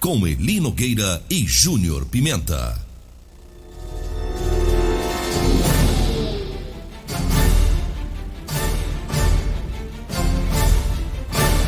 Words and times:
com 0.00 0.26
Eli 0.26 0.60
Nogueira 0.60 1.22
e 1.28 1.44
Júnior 1.46 2.06
Pimenta. 2.06 2.78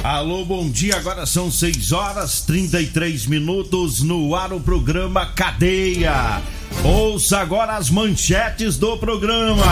Alô, 0.04 0.44
bom 0.44 0.68
dia. 0.70 0.96
Agora 0.96 1.26
são 1.26 1.50
6 1.50 1.92
horas 1.92 2.42
33 2.42 3.26
minutos 3.26 4.00
no 4.00 4.34
ar 4.34 4.52
o 4.52 4.60
programa 4.60 5.26
Cadeia. 5.26 6.40
Ouça 6.84 7.38
agora 7.38 7.76
as 7.76 7.90
manchetes 7.90 8.76
do 8.76 8.96
programa. 8.96 9.64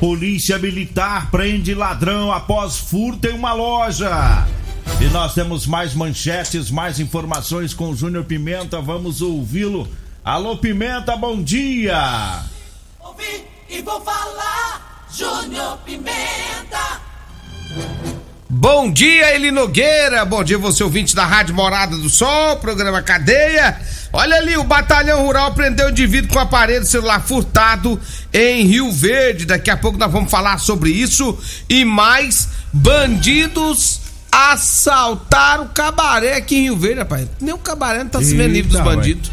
Polícia 0.00 0.58
Militar 0.58 1.30
prende 1.30 1.74
ladrão 1.74 2.32
após 2.32 2.78
furto 2.78 3.28
em 3.28 3.34
uma 3.34 3.52
loja. 3.52 4.46
E 5.00 5.04
nós 5.06 5.34
temos 5.34 5.66
mais 5.66 5.94
manchetes, 5.94 6.70
mais 6.70 7.00
informações 7.00 7.74
com 7.74 7.90
o 7.90 7.96
Júnior 7.96 8.24
Pimenta. 8.24 8.80
Vamos 8.80 9.20
ouvi-lo. 9.20 9.88
Alô, 10.24 10.56
Pimenta, 10.56 11.16
bom 11.16 11.42
dia. 11.42 12.42
Ouvi 13.00 13.44
e 13.68 13.82
vou 13.82 14.00
falar. 14.00 15.06
Júnior 15.12 15.78
Pimenta. 15.78 17.00
Bom 18.48 18.92
dia, 18.92 19.34
Eli 19.34 19.50
Nogueira. 19.50 20.24
Bom 20.24 20.44
dia, 20.44 20.58
você 20.58 20.84
ouvinte 20.84 21.16
da 21.16 21.24
Rádio 21.24 21.54
Morada 21.54 21.96
do 21.96 22.08
Sol, 22.08 22.58
programa 22.58 23.02
Cadeia. 23.02 23.80
Olha 24.12 24.36
ali, 24.36 24.56
o 24.56 24.62
Batalhão 24.62 25.22
Rural 25.22 25.54
prendeu 25.54 25.86
o 25.86 25.90
indivíduo 25.90 26.30
com 26.32 26.38
aparelho 26.38 26.84
celular 26.84 27.20
furtado 27.20 27.98
em 28.32 28.66
Rio 28.66 28.92
Verde. 28.92 29.46
Daqui 29.46 29.70
a 29.70 29.76
pouco 29.76 29.98
nós 29.98 30.12
vamos 30.12 30.30
falar 30.30 30.58
sobre 30.58 30.90
isso. 30.90 31.36
E 31.68 31.84
mais, 31.84 32.48
bandidos 32.72 34.00
assaltaram 34.32 35.64
o 35.64 35.68
cabaré 35.68 36.36
aqui 36.36 36.56
em 36.56 36.62
Rio 36.62 36.76
Verde, 36.76 37.00
rapaz. 37.00 37.28
Nem 37.38 37.52
o 37.52 37.58
cabaré 37.58 38.02
não 38.02 38.10
tá 38.10 38.22
se 38.22 38.34
vendo 38.34 38.52
livre 38.52 38.72
dos 38.72 38.80
bandidos. 38.80 39.30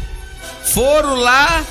Foram 0.62 1.14
lá 1.14 1.64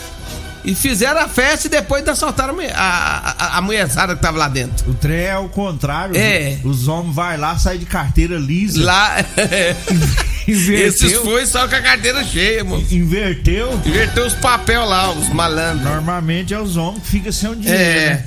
e 0.66 0.76
fizeram 0.76 1.22
a 1.22 1.28
festa 1.28 1.68
e 1.68 1.70
depois 1.70 2.06
assaltaram 2.08 2.58
a, 2.74 2.76
a, 2.76 3.58
a, 3.58 3.62
mulherzada 3.62 4.16
que 4.16 4.22
tava 4.22 4.38
lá 4.38 4.50
dentro. 4.50 4.90
O 4.90 4.94
trem 4.94 5.26
é 5.26 5.38
o 5.38 5.48
contrário. 5.48 6.18
É. 6.18 6.58
Os 6.64 6.88
homens 6.88 7.16
vai 7.16 7.38
lá, 7.38 7.58
sai 7.58 7.78
de 7.78 7.86
carteira 7.86 8.38
lisa. 8.38 8.84
Lá. 8.84 9.18
Inverteu. 10.48 10.88
Esses 10.88 11.16
foi 11.18 11.46
só 11.46 11.68
com 11.68 11.76
a 11.76 11.82
carteira 11.82 12.24
cheia, 12.24 12.64
mano. 12.64 12.84
Inverteu. 12.92 13.80
Inverteu 13.86 14.26
os 14.26 14.34
papel 14.34 14.84
lá, 14.86 15.12
os 15.12 15.30
malandros. 15.30 15.84
Normalmente 15.84 16.54
é 16.54 16.60
os 16.60 16.76
homens 16.76 17.04
que 17.04 17.10
ficam 17.10 17.32
sem 17.32 17.50
o 17.52 17.56
dinheiro. 17.56 17.82
É. 17.82 18.10
né? 18.16 18.24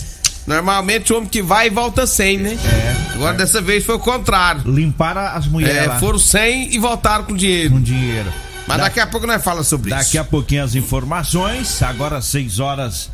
Normalmente 0.47 1.13
o 1.13 1.17
homem 1.19 1.29
que 1.29 1.41
vai 1.43 1.69
e 1.69 1.71
volta 1.71 2.07
sem, 2.07 2.37
né? 2.39 2.55
É. 2.65 3.13
Agora 3.15 3.37
dessa 3.37 3.61
vez 3.61 3.85
foi 3.85 3.95
o 3.95 3.99
contrário. 3.99 4.63
Limparam 4.71 5.21
as 5.21 5.47
mulheres 5.47 5.77
É, 5.85 5.87
lá 5.87 6.01
foram 6.01 6.19
sem 6.19 6.75
e 6.75 6.79
voltaram 6.79 7.25
com 7.25 7.35
dinheiro. 7.37 7.71
com 7.75 7.81
dinheiro. 7.81 8.33
Mas 8.67 8.77
Da- 8.79 8.85
daqui 8.85 9.01
a 9.01 9.07
pouco 9.07 9.27
nós 9.27 9.43
falamos 9.43 9.69
sobre 9.69 9.91
Daqui 9.91 10.03
isso. 10.11 10.21
a 10.21 10.25
pouquinho 10.25 10.65
as 10.65 10.75
informações. 10.75 11.81
Agora 11.83 12.21
6 12.21 12.59
horas 12.59 13.11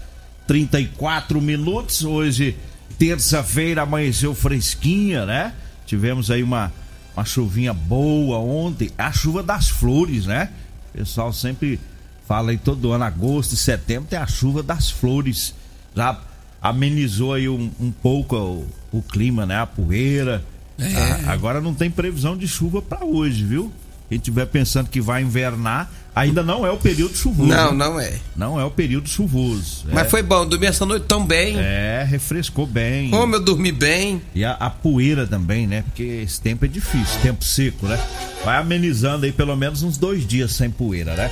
34 0.46 1.40
minutos. 1.40 2.02
Hoje, 2.04 2.56
terça-feira, 2.98 3.82
amanheceu 3.82 4.34
fresquinha, 4.34 5.26
né? 5.26 5.52
Tivemos 5.86 6.30
aí 6.30 6.42
uma, 6.42 6.72
uma 7.14 7.24
chuvinha 7.24 7.72
boa 7.74 8.38
ontem. 8.38 8.90
A 8.96 9.12
chuva 9.12 9.42
das 9.42 9.68
flores, 9.68 10.24
né? 10.26 10.48
O 10.94 10.98
pessoal 10.98 11.32
sempre 11.32 11.78
fala 12.26 12.50
aí 12.50 12.58
todo 12.58 12.92
ano, 12.92 13.04
agosto 13.04 13.52
e 13.54 13.56
setembro, 13.56 14.08
tem 14.08 14.18
a 14.18 14.26
chuva 14.26 14.62
das 14.62 14.90
flores. 14.90 15.54
Já 15.94 16.18
amenizou 16.60 17.34
aí 17.34 17.48
um, 17.48 17.70
um 17.80 17.90
pouco 17.90 18.36
o, 18.36 18.66
o 18.92 19.02
clima, 19.02 19.46
né? 19.46 19.58
A 19.60 19.66
poeira. 19.66 20.44
A- 20.80 21.32
agora 21.32 21.60
não 21.60 21.74
tem 21.74 21.90
previsão 21.90 22.36
de 22.36 22.46
chuva 22.46 22.80
para 22.82 23.04
hoje, 23.04 23.44
viu? 23.44 23.72
Quem 24.08 24.18
tiver 24.18 24.46
pensando 24.46 24.88
que 24.88 25.02
vai 25.02 25.20
invernar, 25.22 25.90
ainda 26.14 26.42
não 26.42 26.64
é 26.66 26.70
o 26.70 26.78
período 26.78 27.14
chuvoso. 27.14 27.50
Não, 27.50 27.74
não 27.74 28.00
é. 28.00 28.14
Não 28.34 28.58
é 28.58 28.64
o 28.64 28.70
período 28.70 29.06
chuvoso. 29.06 29.84
Mas 29.92 30.06
é, 30.06 30.08
foi 30.08 30.22
bom, 30.22 30.46
dormi 30.46 30.64
essa 30.64 30.86
noite 30.86 31.04
tão 31.06 31.26
bem. 31.26 31.56
É, 31.58 32.06
refrescou 32.08 32.66
bem. 32.66 33.10
Como 33.10 33.34
eu 33.34 33.40
dormi 33.44 33.70
bem. 33.70 34.22
E 34.34 34.42
a, 34.46 34.52
a 34.52 34.70
poeira 34.70 35.26
também, 35.26 35.66
né? 35.66 35.82
Porque 35.82 36.02
esse 36.24 36.40
tempo 36.40 36.64
é 36.64 36.68
difícil, 36.68 37.20
tempo 37.20 37.44
seco, 37.44 37.86
né? 37.86 38.00
Vai 38.46 38.56
amenizando 38.56 39.26
aí 39.26 39.32
pelo 39.32 39.54
menos 39.54 39.82
uns 39.82 39.98
dois 39.98 40.26
dias 40.26 40.52
sem 40.52 40.70
poeira, 40.70 41.14
né? 41.14 41.30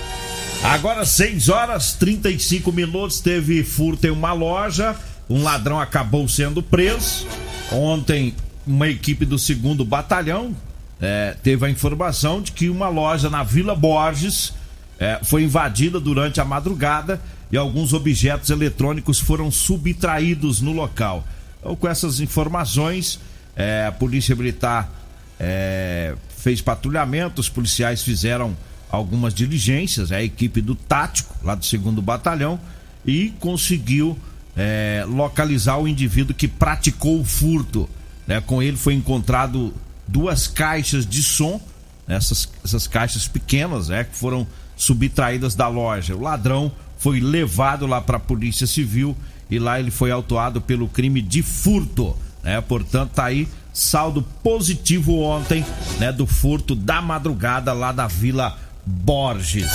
Agora, 0.63 1.05
6 1.07 1.49
horas 1.49 1.95
35 1.95 2.73
minutos, 2.73 3.21
teve 3.21 3.63
furto 3.65 4.07
em 4.07 4.11
uma 4.11 4.33
loja. 4.35 4.95
Um 5.29 5.43
ladrão 5.43 5.81
acabou 5.81 6.29
sendo 6.29 6.63
preso. 6.63 7.27
Ontem, 7.73 8.35
uma 8.67 8.89
equipe 8.89 9.25
do 9.25 9.39
segundo 9.39 9.85
batalhão 9.85 10.55
é, 11.01 11.37
teve 11.43 11.67
a 11.67 11.71
informação 11.71 12.41
de 12.41 12.53
que 12.53 12.69
uma 12.69 12.89
loja 12.89 13.29
na 13.29 13.43
Vila 13.43 13.75
Borges 13.75 14.53
é, 14.99 15.21
foi 15.23 15.43
invadida 15.43 16.01
durante 16.01 16.41
a 16.41 16.45
madrugada 16.45 17.21
e 17.51 17.57
alguns 17.57 17.93
objetos 17.93 18.51
eletrônicos 18.51 19.19
foram 19.19 19.51
subtraídos 19.51 20.61
no 20.61 20.73
local. 20.73 21.25
Então, 21.61 21.77
com 21.77 21.89
essas 21.89 22.21
informações, 22.21 23.21
é, 23.55 23.87
a 23.87 23.93
Polícia 23.93 24.35
Militar 24.35 24.91
é, 25.39 26.15
fez 26.37 26.61
patrulhamento, 26.61 27.41
os 27.41 27.49
policiais 27.49 28.03
fizeram 28.03 28.57
algumas 28.91 29.35
diligências, 29.35 30.13
a 30.13 30.23
equipe 30.23 30.61
do 30.61 30.75
Tático, 30.75 31.35
lá 31.43 31.55
do 31.55 31.65
segundo 31.65 32.01
batalhão, 32.01 32.59
e 33.05 33.33
conseguiu 33.41 34.19
é, 34.57 35.05
localizar 35.07 35.79
o 35.79 35.87
indivíduo 35.87 36.35
que 36.35 36.49
praticou 36.49 37.21
o 37.21 37.25
furto. 37.25 37.89
né? 38.27 38.41
Com 38.41 38.63
ele 38.63 38.77
foi 38.77 38.95
encontrado 38.95 39.75
duas 40.09 40.47
caixas 40.47 41.07
de 41.07 41.23
som, 41.23 41.61
essas, 42.09 42.49
essas 42.65 42.87
caixas 42.87 43.27
pequenas, 43.27 43.89
né, 43.89 44.05
que 44.05 44.17
foram 44.17 44.47
subtraídas 44.77 45.55
da 45.55 45.69
loja. 45.69 46.15
O 46.15 46.23
ladrão 46.23 46.71
foi 46.99 47.21
levado 47.21 47.87
lá 47.87 48.01
para 48.01 48.17
a 48.17 48.21
Polícia 48.21 48.67
Civil 48.67 49.17
e 49.51 49.59
lá 49.59 49.79
ele 49.79 49.91
foi 49.91 50.11
autuado 50.11 50.61
pelo 50.61 50.89
crime 50.89 51.21
de 51.21 51.43
furto, 51.43 52.17
né? 52.43 52.61
Portanto, 52.61 53.11
tá 53.11 53.25
aí 53.25 53.49
saldo 53.73 54.23
positivo 54.43 55.19
ontem, 55.21 55.65
né, 55.99 56.11
do 56.11 56.27
furto 56.27 56.75
da 56.75 57.03
madrugada 57.03 57.73
lá 57.73 57.93
da 57.93 58.07
Vila 58.07 58.57
Borges. 58.85 59.71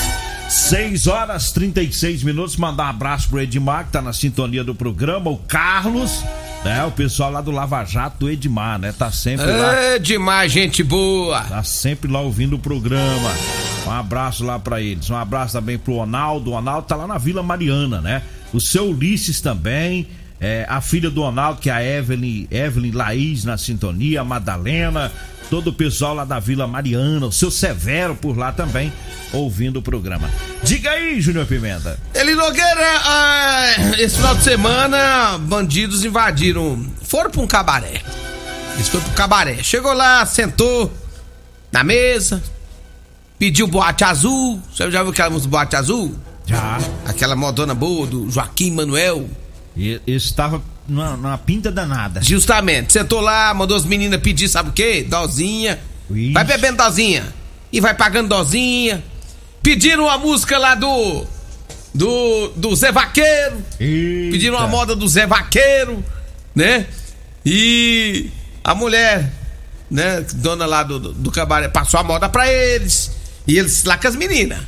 6 0.52 1.08
horas 1.08 1.52
36 1.54 2.24
minutos. 2.24 2.58
Mandar 2.58 2.88
um 2.88 2.90
abraço 2.90 3.30
pro 3.30 3.40
Edmar, 3.40 3.86
que 3.86 3.92
tá 3.94 4.02
na 4.02 4.12
sintonia 4.12 4.66
do 4.66 4.76
programa. 4.76 5.30
O 5.32 5.38
Carlos, 5.38 6.24
É, 6.66 6.84
o 6.84 6.92
pessoal 6.92 7.32
lá 7.32 7.42
do 7.42 7.50
Lava 7.50 7.84
Jato 7.86 8.18
do 8.20 8.30
Edmar, 8.30 8.78
né? 8.78 8.92
Tá 8.92 9.10
sempre 9.12 9.46
lá. 9.46 9.98
Demais, 9.98 10.52
gente 10.52 10.84
boa. 10.84 11.42
Tá 11.42 11.64
sempre 11.64 12.12
lá 12.12 12.20
ouvindo 12.20 12.58
o 12.58 12.60
programa. 12.60 13.32
Um 13.88 13.92
abraço 13.92 14.44
lá 14.44 14.60
pra 14.60 14.80
eles. 14.82 15.10
Um 15.10 15.16
abraço 15.16 15.54
também 15.54 15.78
pro 15.78 15.96
Ronaldo. 15.96 16.52
O 16.52 16.54
Ronaldo 16.54 16.86
tá 16.86 16.96
lá 16.96 17.08
na 17.08 17.18
Vila 17.18 17.42
Mariana, 17.42 18.00
né? 18.02 18.22
O 18.54 18.60
seu 18.60 18.90
Ulisses 18.90 19.40
também. 19.42 20.06
É, 20.44 20.66
a 20.68 20.82
filha 20.82 21.12
do 21.12 21.22
Ronaldo, 21.22 21.62
que 21.62 21.70
é 21.70 21.74
a 21.74 21.84
Evelyn, 21.84 22.48
Evelyn 22.50 22.92
Laís 22.92 23.46
na 23.46 23.60
sintonia, 23.60 24.22
a 24.22 24.24
Madalena, 24.24 25.12
todo 25.52 25.68
o 25.68 25.74
pessoal 25.74 26.16
lá 26.16 26.26
da 26.26 26.40
Vila 26.40 26.66
Mariana, 26.66 27.28
o 27.28 27.32
seu 27.32 27.52
Severo 27.52 28.16
por 28.16 28.36
lá 28.36 28.52
também, 28.52 28.92
ouvindo 29.32 29.78
o 29.78 29.82
programa. 29.84 30.32
Diga 30.64 30.90
aí, 30.90 31.22
Júnior 31.22 31.46
Pimenta. 31.46 32.00
Eli 32.16 32.34
Nogueira, 32.34 33.02
ah, 33.06 33.66
esse 34.00 34.16
final 34.16 34.34
de 34.34 34.44
semana, 34.44 35.38
bandidos 35.38 36.04
invadiram. 36.04 36.88
Foram 37.04 37.30
pra 37.30 37.42
um 37.42 37.48
cabaré. 37.48 38.02
Eles 38.74 38.88
foram 38.88 39.04
pro 39.04 39.14
cabaré. 39.14 39.62
Chegou 39.62 39.94
lá, 39.94 40.26
sentou 40.26 40.92
na 41.72 41.84
mesa, 41.84 42.42
pediu 43.38 43.68
boate 43.68 44.04
azul. 44.04 44.60
Você 44.74 44.90
já 44.90 45.04
viu 45.04 45.12
aquela 45.12 45.30
música 45.30 45.52
boate 45.52 45.76
azul? 45.76 46.16
Já. 46.48 46.80
Aquela 47.06 47.36
modona 47.36 47.76
boa 47.76 48.08
do 48.08 48.28
Joaquim 48.32 48.72
Manuel. 48.72 49.30
E 49.76 50.02
estava 50.06 50.62
numa, 50.88 51.16
numa 51.16 51.38
pinta 51.38 51.72
danada. 51.72 52.22
Justamente. 52.22 52.94
Sentou 52.94 53.22
lá, 53.22 53.54
mandou 53.54 53.78
as 53.78 53.86
meninas 53.86 54.20
pedir, 54.20 54.48
sabe 54.50 54.70
o 54.70 54.74
quê? 54.74 55.06
Dozinha. 55.08 55.80
Ixi. 56.10 56.34
Vai 56.34 56.44
bebendo 56.44 56.78
dozinha. 56.78 57.34
E 57.72 57.80
vai 57.80 57.94
pagando 57.94 58.30
dozinha. 58.30 59.04
Pediram 59.64 60.04
uma 60.06 60.18
música 60.18 60.58
lá 60.58 60.76
do. 60.76 61.26
Do. 61.94 62.50
Do 62.56 62.76
Zé 62.76 62.92
Vaqueiro. 62.92 63.64
Eita. 63.80 64.32
Pediram 64.32 64.58
uma 64.58 64.68
moda 64.68 64.96
do 64.96 65.08
Zé 65.08 65.26
Vaqueiro, 65.26 66.04
né? 66.54 66.86
E 67.46 68.30
a 68.64 68.76
mulher, 68.76 69.32
né, 69.90 70.24
dona 70.36 70.66
lá 70.66 70.84
do, 70.84 71.00
do, 71.00 71.14
do 71.14 71.32
cabaré, 71.32 71.68
passou 71.68 72.00
a 72.00 72.04
moda 72.04 72.30
pra 72.30 72.52
eles. 72.52 73.12
E 73.48 73.58
eles 73.58 73.84
lá 73.84 73.98
com 73.98 74.08
as 74.08 74.16
meninas. 74.16 74.60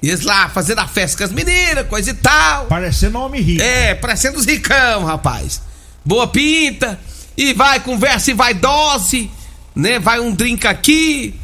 E 0.00 0.08
eles 0.08 0.22
lá 0.22 0.48
fazendo 0.48 0.78
a 0.78 0.86
festa 0.86 1.18
com 1.18 1.24
as 1.24 1.32
meninas, 1.32 1.86
coisa 1.88 2.10
e 2.10 2.14
tal. 2.14 2.66
Parecendo 2.66 3.18
homem 3.18 3.42
rico. 3.42 3.62
É, 3.62 3.94
parecendo 3.94 4.38
os 4.38 4.46
ricão, 4.46 5.04
rapaz. 5.04 5.60
Boa 6.04 6.28
pinta. 6.28 6.98
E 7.36 7.52
vai, 7.52 7.80
conversa 7.80 8.30
e 8.30 8.34
vai 8.34 8.54
dose, 8.54 9.30
né? 9.74 9.98
Vai 9.98 10.20
um 10.20 10.32
drink 10.32 10.66
aqui, 10.66 11.34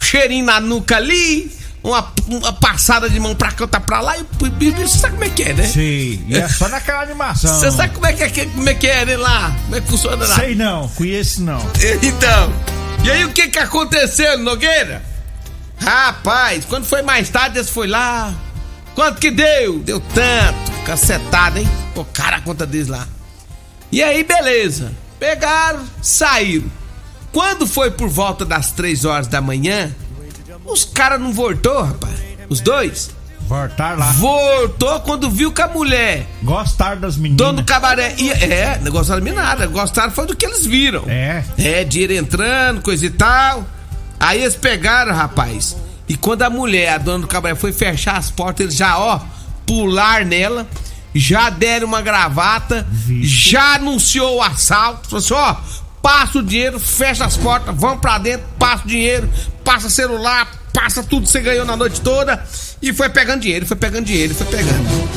cheirinho 0.00 0.44
na 0.44 0.60
nuca 0.60 0.96
ali, 0.96 1.50
uma, 1.82 2.12
uma 2.28 2.52
passada 2.52 3.10
de 3.10 3.20
mão 3.20 3.34
pra 3.34 3.52
cá, 3.52 3.64
outra 3.64 3.80
pra 3.80 4.00
lá. 4.00 4.16
E 4.18 4.24
você 4.70 4.98
sabe 4.98 5.14
como 5.14 5.24
é 5.24 5.28
que 5.30 5.42
é, 5.42 5.52
né? 5.52 5.66
Sei. 5.66 6.24
E 6.28 6.36
é 6.36 6.48
só 6.48 6.68
naquela 6.68 7.02
animação. 7.02 7.58
Você 7.58 7.70
sabe 7.70 7.94
como 7.94 8.06
é 8.06 8.12
que 8.12 8.40
é, 8.40 8.46
como 8.46 8.68
é 8.68 8.74
que 8.74 8.86
é 8.86 9.04
né, 9.04 9.16
lá? 9.16 9.54
Como 9.64 9.76
é 9.76 9.80
que 9.80 9.86
funciona 9.88 10.26
lá? 10.26 10.34
Sei 10.34 10.54
não, 10.54 10.88
conheço 10.88 11.42
não. 11.42 11.60
Então, 12.02 12.52
e 13.02 13.10
aí 13.10 13.24
o 13.24 13.32
que 13.32 13.48
que 13.48 13.58
aconteceu, 13.58 14.38
Nogueira? 14.38 15.13
Rapaz, 15.84 16.64
quando 16.64 16.84
foi 16.84 17.02
mais 17.02 17.28
tarde, 17.28 17.58
eles 17.58 17.70
foi 17.70 17.86
lá. 17.86 18.32
Quanto 18.94 19.20
que 19.20 19.30
deu? 19.30 19.78
Deu 19.80 20.00
tanto. 20.00 20.72
Cacetado, 20.84 21.58
hein? 21.58 21.68
O 21.94 22.04
cara 22.04 22.36
a 22.36 22.40
conta 22.40 22.66
deles 22.66 22.88
lá. 22.88 23.06
E 23.90 24.02
aí, 24.02 24.22
beleza. 24.24 24.92
Pegaram, 25.18 25.80
saíram. 26.02 26.70
Quando 27.32 27.66
foi 27.66 27.90
por 27.90 28.08
volta 28.08 28.44
das 28.44 28.70
três 28.70 29.04
horas 29.04 29.26
da 29.26 29.40
manhã, 29.40 29.94
os 30.64 30.84
caras 30.84 31.20
não 31.20 31.32
voltou, 31.32 31.82
rapaz. 31.82 32.14
Os 32.48 32.60
dois. 32.60 33.10
Voltar 33.46 33.98
lá. 33.98 34.06
Voltou 34.12 35.00
quando 35.00 35.30
viu 35.30 35.52
que 35.52 35.60
a 35.60 35.68
mulher, 35.68 36.26
Gostar 36.42 36.96
das 36.96 37.16
meninas. 37.16 37.36
dono 37.36 37.60
do 37.60 37.64
cabaré, 37.64 38.14
ia. 38.16 38.32
É, 38.34 38.78
não 38.82 38.90
gostaram 38.90 39.20
de 39.20 39.28
mim 39.30 39.36
nada. 39.36 39.66
Gostaram 39.66 40.10
foi 40.12 40.26
do 40.26 40.34
que 40.34 40.46
eles 40.46 40.64
viram. 40.64 41.04
É. 41.08 41.44
É, 41.58 41.84
dinheiro 41.84 42.14
entrando, 42.14 42.80
coisa 42.80 43.04
e 43.04 43.10
tal. 43.10 43.66
Aí 44.24 44.42
eles 44.42 44.54
pegaram, 44.56 45.14
rapaz. 45.14 45.76
E 46.08 46.16
quando 46.16 46.42
a 46.42 46.50
mulher, 46.50 46.90
a 46.94 46.98
dona 46.98 47.20
do 47.20 47.26
cabaré, 47.26 47.54
foi 47.54 47.72
fechar 47.72 48.16
as 48.16 48.30
portas, 48.30 48.64
eles 48.64 48.74
já, 48.76 48.98
ó, 48.98 49.20
pular 49.66 50.24
nela, 50.24 50.66
já 51.14 51.48
deram 51.50 51.86
uma 51.86 52.02
gravata, 52.02 52.86
Vixe. 52.90 53.50
já 53.50 53.74
anunciou 53.76 54.36
o 54.36 54.42
assalto. 54.42 55.08
Falou 55.08 55.18
assim, 55.24 55.34
ó, 55.34 55.56
passa 56.02 56.38
o 56.38 56.42
dinheiro, 56.42 56.78
fecha 56.78 57.24
as 57.24 57.36
portas, 57.36 57.74
vamos 57.76 58.00
pra 58.00 58.18
dentro, 58.18 58.46
passa 58.58 58.84
o 58.84 58.88
dinheiro, 58.88 59.28
passa 59.64 59.88
celular, 59.88 60.46
passa 60.72 61.02
tudo 61.02 61.24
que 61.26 61.32
você 61.32 61.40
ganhou 61.40 61.64
na 61.64 61.76
noite 61.76 62.00
toda. 62.00 62.44
E 62.82 62.92
foi 62.92 63.08
pegando 63.08 63.40
dinheiro, 63.40 63.64
foi 63.66 63.76
pegando 63.76 64.04
dinheiro, 64.04 64.34
foi 64.34 64.46
pegando. 64.46 65.08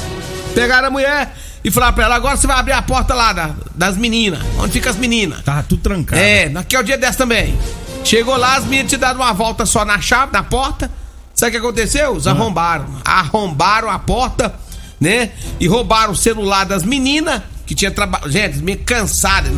Pegaram 0.55 0.87
a 0.87 0.91
mulher 0.91 1.35
e 1.63 1.69
falaram 1.69 1.93
pra 1.93 2.05
ela, 2.05 2.15
agora 2.15 2.37
você 2.37 2.47
vai 2.47 2.57
abrir 2.57 2.71
a 2.73 2.81
porta 2.81 3.13
lá 3.13 3.33
da- 3.33 3.55
das 3.75 3.97
meninas. 3.97 4.39
Onde 4.57 4.71
fica 4.71 4.89
as 4.89 4.95
meninas? 4.95 5.41
Tava 5.43 5.63
tudo 5.63 5.81
trancado. 5.81 6.21
É, 6.21 6.47
naquele 6.47 6.83
dia 6.83 6.97
dessa 6.97 7.17
também. 7.17 7.57
Chegou 8.03 8.37
lá, 8.37 8.55
as 8.55 8.65
meninas 8.65 8.91
te 8.91 8.97
deram 8.97 9.15
uma 9.15 9.33
volta 9.33 9.65
só 9.65 9.83
na 9.83 9.99
chave, 9.99 10.31
na 10.31 10.43
porta. 10.43 10.89
Sabe 11.33 11.49
o 11.49 11.51
que 11.51 11.57
aconteceu? 11.57 12.13
Os 12.13 12.25
arrombaram. 12.25 12.87
Arrombaram 13.05 13.89
a 13.89 13.99
porta, 13.99 14.55
né? 14.99 15.31
E 15.59 15.67
roubaram 15.67 16.13
o 16.13 16.15
celular 16.15 16.65
das 16.65 16.83
meninas, 16.83 17.41
que 17.65 17.75
tinha 17.75 17.91
trabalho. 17.91 18.31
Gente, 18.31 18.57
meio 18.59 18.79
cansada. 18.79 19.49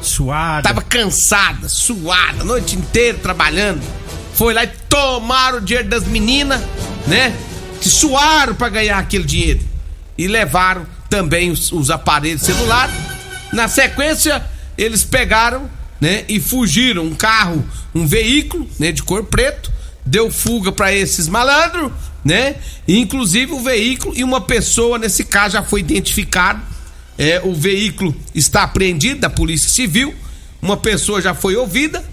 Suada. 0.00 0.62
Tava 0.62 0.82
cansada, 0.82 1.68
suada, 1.68 2.42
a 2.42 2.44
noite 2.44 2.76
inteira 2.76 3.18
trabalhando. 3.18 3.82
Foi 4.34 4.52
lá 4.52 4.64
e 4.64 4.68
tomaram 4.88 5.58
o 5.58 5.60
dinheiro 5.60 5.88
das 5.88 6.04
meninas, 6.04 6.60
né? 7.06 7.34
Que 7.80 7.88
suaram 7.88 8.54
pra 8.54 8.68
ganhar 8.68 8.98
aquele 8.98 9.24
dinheiro. 9.24 9.60
E 10.16 10.26
levaram 10.26 10.86
também 11.08 11.50
os, 11.50 11.72
os 11.72 11.90
aparelhos 11.90 12.42
celulares. 12.42 12.94
Na 13.52 13.68
sequência, 13.68 14.44
eles 14.78 15.04
pegaram, 15.04 15.68
né? 16.02 16.24
E 16.28 16.40
fugiram. 16.40 17.04
Um 17.04 17.14
carro, 17.14 17.64
um 17.94 18.04
veículo, 18.04 18.68
né? 18.76 18.90
De 18.90 19.04
cor 19.04 19.22
preto. 19.22 19.70
Deu 20.04 20.32
fuga 20.32 20.72
pra 20.72 20.92
esses 20.92 21.28
malandros, 21.28 21.92
né? 22.24 22.56
Inclusive 22.88 23.52
o 23.52 23.60
veículo 23.60 24.12
e 24.16 24.24
uma 24.24 24.40
pessoa, 24.40 24.98
nesse 24.98 25.22
caso, 25.22 25.52
já 25.52 25.62
foi 25.62 25.78
identificado. 25.78 26.60
É, 27.16 27.40
o 27.44 27.54
veículo 27.54 28.12
está 28.34 28.64
apreendido 28.64 29.20
da 29.20 29.30
Polícia 29.30 29.68
Civil. 29.68 30.12
Uma 30.60 30.76
pessoa 30.76 31.22
já 31.22 31.34
foi 31.34 31.54
ouvida. 31.54 32.04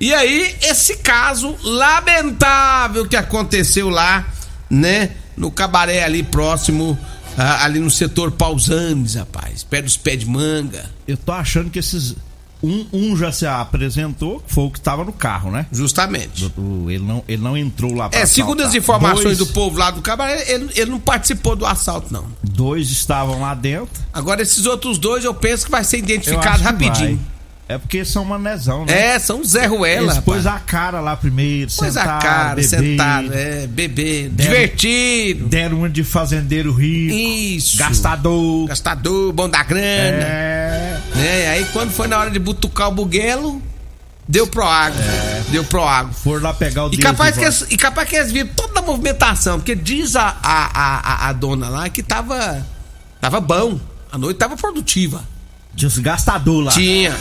E 0.00 0.12
aí, 0.12 0.56
esse 0.60 0.96
caso 0.96 1.56
lamentável 1.62 3.06
que 3.06 3.14
aconteceu 3.14 3.88
lá, 3.88 4.26
né? 4.68 5.12
No 5.36 5.52
cabaré 5.52 6.02
ali 6.02 6.24
próximo, 6.24 6.98
ah, 7.38 7.64
ali 7.64 7.78
no 7.78 7.90
setor 7.90 8.32
Pausanes, 8.32 9.14
rapaz. 9.14 9.62
Perto 9.62 9.84
dos 9.84 9.96
pés 9.96 10.18
de 10.18 10.26
manga. 10.26 10.90
Eu 11.06 11.16
tô 11.16 11.30
achando 11.30 11.70
que 11.70 11.78
esses. 11.78 12.16
Um, 12.62 12.86
um 12.92 13.16
já 13.16 13.30
se 13.30 13.46
apresentou, 13.46 14.42
foi 14.46 14.64
o 14.64 14.70
que 14.70 14.80
tava 14.80 15.04
no 15.04 15.12
carro, 15.12 15.50
né? 15.50 15.66
Justamente. 15.70 16.50
Ele, 16.88 16.98
não, 17.04 17.22
ele 17.28 17.42
não 17.42 17.56
entrou 17.56 17.94
lá 17.94 18.08
pra 18.08 18.18
É, 18.18 18.26
segundo 18.26 18.62
as 18.62 18.74
informações 18.74 19.36
Dois- 19.36 19.38
do 19.38 19.46
povo 19.48 19.78
lá 19.78 19.90
do 19.90 20.00
cabaré, 20.00 20.50
ele, 20.50 20.70
ele 20.74 20.90
não 20.90 20.98
participou 20.98 21.54
do 21.54 21.66
assalto, 21.66 22.12
não. 22.12 22.26
Dois 22.42 22.90
estavam 22.90 23.40
lá 23.40 23.54
dentro. 23.54 23.88
Agora, 24.12 24.40
esses 24.42 24.64
outros 24.66 24.96
dois 24.98 25.24
eu 25.24 25.34
penso 25.34 25.66
que 25.66 25.70
vai 25.70 25.84
ser 25.84 25.98
identificado 25.98 26.62
rapidinho. 26.62 27.16
vai. 27.16 27.36
É 27.68 27.76
porque 27.78 28.04
são 28.04 28.24
manezão, 28.24 28.84
né? 28.86 29.14
É, 29.14 29.18
são 29.18 29.42
Zé 29.42 29.66
Ruela. 29.66 30.12
Eles 30.12 30.18
pôs 30.20 30.46
a 30.46 30.56
cara 30.56 31.00
lá 31.00 31.16
primeiro, 31.16 31.68
Pôs 31.76 31.88
sentaram, 31.92 32.16
a 32.16 32.18
cara, 32.20 32.48
beber, 32.54 32.62
sentado, 32.68 33.34
é, 33.34 33.66
beber, 33.66 34.28
divertido. 34.30 35.46
Deram 35.48 35.78
uma 35.78 35.90
de 35.90 36.04
fazendeiro 36.04 36.72
rico, 36.72 37.12
Isso. 37.12 37.76
gastador. 37.76 38.68
Gastador, 38.68 39.32
bom 39.32 39.48
da 39.48 39.64
grana. 39.64 39.82
É. 40.22 40.85
Né? 41.16 41.48
Aí 41.48 41.64
quando 41.72 41.90
foi 41.90 42.06
na 42.08 42.18
hora 42.18 42.30
de 42.30 42.38
butucar 42.38 42.88
o 42.88 42.92
buguelo, 42.92 43.62
deu 44.28 44.46
pro 44.46 44.64
água. 44.64 45.00
Deu 45.48 45.64
pro 45.64 45.82
água. 45.82 46.12
Foram 46.12 46.42
lá 46.42 46.54
pegar 46.54 46.86
o 46.86 46.92
E 46.92 46.98
capaz, 46.98 47.36
que 47.36 47.44
eles, 47.44 47.66
e 47.70 47.76
capaz 47.76 48.08
que 48.08 48.16
eles 48.16 48.32
viram 48.32 48.50
toda 48.54 48.80
a 48.80 48.82
movimentação, 48.82 49.58
porque 49.58 49.74
diz 49.74 50.16
a, 50.16 50.36
a, 50.42 50.70
a, 50.72 50.96
a- 51.26 51.28
a 51.28 51.32
dona 51.32 51.68
lá 51.68 51.88
que 51.88 52.02
tava, 52.02 52.64
tava 53.20 53.40
bom. 53.40 53.78
A 54.10 54.18
noite 54.18 54.36
tava 54.38 54.56
produtiva. 54.56 55.22
Tinha 55.74 55.88
os 55.88 55.98
gastador 55.98 56.64
lá. 56.64 56.72
Tinha. 56.72 57.14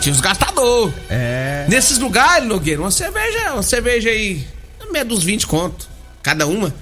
Tinha 0.00 0.12
os 0.14 0.20
gastador. 0.20 0.92
É. 1.10 1.66
Nesses 1.68 1.98
lugares, 1.98 2.46
Nogueira, 2.48 2.80
uma 2.80 2.90
cerveja, 2.90 3.52
uma 3.52 3.62
cerveja 3.62 4.08
aí, 4.08 4.46
meia 4.90 5.04
dos 5.04 5.22
20 5.22 5.46
conto. 5.46 5.88
Cada 6.22 6.46
uma. 6.46 6.74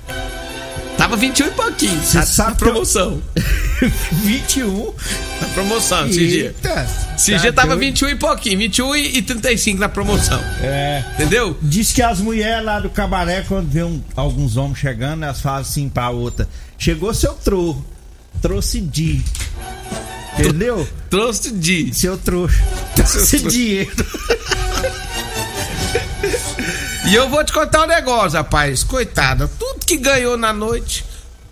Tava 0.96 1.16
21 1.16 1.46
e 1.46 1.50
pouquinho. 1.50 2.02
Cê 2.04 2.18
na, 2.18 2.26
sabe 2.26 2.50
na 2.50 2.56
que 2.56 2.64
eu- 2.64 2.68
promoção. 2.70 3.22
21. 4.12 4.92
Na 5.40 5.48
promoção, 5.48 6.06
esse 6.08 6.26
dia. 6.26 6.44
Eita. 6.46 6.88
Esse 7.16 7.32
Tá 7.32 7.38
dia 7.38 7.52
tava 7.52 7.68
doido. 7.68 7.80
21 7.80 8.08
e 8.08 8.14
pouquinho, 8.16 8.58
21 8.58 8.96
e 8.96 9.22
35 9.22 9.78
na 9.80 9.88
promoção. 9.88 10.40
É. 10.62 11.04
Entendeu? 11.14 11.56
Diz 11.62 11.92
que 11.92 12.02
as 12.02 12.20
mulheres 12.20 12.64
lá 12.64 12.80
do 12.80 12.90
cabaré, 12.90 13.44
quando 13.46 13.68
vê 13.70 13.82
um- 13.82 14.02
alguns 14.16 14.56
homens 14.56 14.78
chegando, 14.78 15.24
elas 15.24 15.40
falam 15.40 15.60
assim 15.60 15.88
pra 15.88 16.10
outra: 16.10 16.48
Chegou 16.78 17.12
seu 17.14 17.34
tro, 17.34 17.84
trouxe 18.42 18.80
de. 18.80 19.22
Entendeu? 20.38 20.88
Trouxe 21.10 21.50
de. 21.52 21.92
Seu 21.94 22.16
trouxa. 22.16 22.62
Trouxe 22.94 23.38
dinheiro. 23.40 23.90
E 27.06 27.14
eu 27.14 27.28
vou 27.28 27.42
te 27.44 27.52
contar 27.52 27.84
um 27.84 27.86
negócio, 27.86 28.36
rapaz. 28.38 28.82
Coitada, 28.84 29.48
tudo 29.58 29.84
que 29.84 29.96
ganhou 29.96 30.36
na 30.36 30.52
noite, 30.52 31.04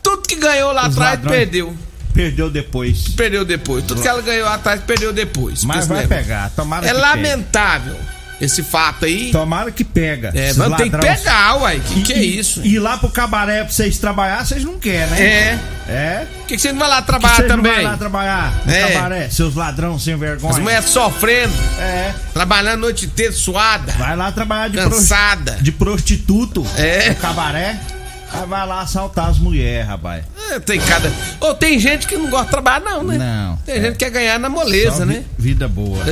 tudo 0.03 0.23
que 0.29 0.37
ganhou 0.37 0.71
lá 0.73 0.83
Os 0.89 0.95
atrás 0.95 1.19
ladrões. 1.19 1.37
perdeu. 1.39 1.77
Perdeu 2.17 2.51
depois. 2.51 3.09
Perdeu 3.17 3.45
depois. 3.45 3.85
Tudo 3.85 4.01
que 4.03 4.09
ela 4.09 4.23
ganhou 4.23 4.49
atrás, 4.49 4.81
perdeu 4.81 5.13
depois. 5.13 5.63
Mas 5.65 5.87
vai 5.87 5.99
negócio- 6.03 6.25
pegar, 6.25 6.51
tomara 6.51 6.87
É 6.87 6.93
que 6.93 6.99
lamentável 7.01 7.97
esse 8.41 8.63
fato 8.63 9.05
aí. 9.05 9.19
pegue. 9.19 9.33
Tomara 9.33 9.71
que 9.71 9.85
pega. 9.85 10.31
É, 10.35 10.53
vamos 10.53 10.77
ter 10.79 10.85
que 10.85 10.97
ladrões. 10.97 11.19
pegar, 11.21 11.57
uai. 11.57 11.81
Que 11.81 11.99
E- 12.01 12.03
que 12.03 12.13
é 12.13 12.23
isso? 12.23 12.61
E 12.65 12.75
ir 12.75 12.79
lá 12.81 12.97
pro 12.99 13.09
cabaré 13.11 13.63
pra 13.65 13.73
vocês 13.73 13.99
trabalhar, 13.99 14.45
vocês 14.45 14.65
não 14.65 14.79
querem, 14.79 15.09
né? 15.11 15.21
É. 15.21 15.59
É? 15.89 16.27
Por 16.39 16.47
que, 16.49 16.57
que 16.57 16.61
você 16.61 16.73
não 16.73 16.81
vai 16.81 16.89
lá 16.89 17.01
Que 17.01 17.07
trabalhar 17.07 17.41
não 17.43 17.49
também? 17.49 17.75
vão 17.77 17.85
lá 17.85 17.97
trabalhar 17.97 18.53
no 18.67 18.73
É. 18.73 18.93
cabaré, 18.93 19.31
seus 19.31 19.55
ladrão 19.55 19.99
sem 20.01 20.17
vergonha. 20.17 20.53
As 20.53 20.59
mulheres 20.59 20.87
sofrendo, 20.87 21.55
É. 21.79 22.13
trabalhando 22.35 22.75
a 22.75 22.77
noite 22.79 23.07
inteira 23.07 23.33
suada, 23.33 23.93
Vai 23.93 24.17
lá 24.17 24.33
trabalhar 24.33 24.69
de, 24.69 24.79
cansada. 24.79 25.59
de 25.61 25.71
prostituto 25.73 26.67
É. 26.77 27.11
no 27.11 27.15
cabaré. 27.17 27.79
Aí 28.41 28.47
vai 28.47 28.67
lá 28.67 28.81
assaltar 28.81 29.29
as 29.29 29.39
mulheres, 29.39 29.87
rapaz. 29.87 30.25
É, 30.51 30.61
tem 30.61 30.81
cada. 30.81 31.11
Ou 31.41 31.55
tem 31.55 31.79
gente 31.79 32.07
que 32.07 32.17
não 32.17 32.29
gosta 32.31 32.45
de 32.47 32.51
trabalhar, 32.53 32.81
não, 32.81 33.03
né? 33.03 33.19
Não, 33.19 33.57
Tem 33.59 33.77
é. 33.77 33.81
gente 33.83 33.93
que 33.93 33.99
quer 34.05 34.11
ganhar 34.11 34.39
na 34.39 34.49
Só 34.49 34.55
moleza, 34.55 35.07
vi- 35.07 35.15
né? 35.15 35.25
Vida 35.39 35.67
boa. 35.69 36.05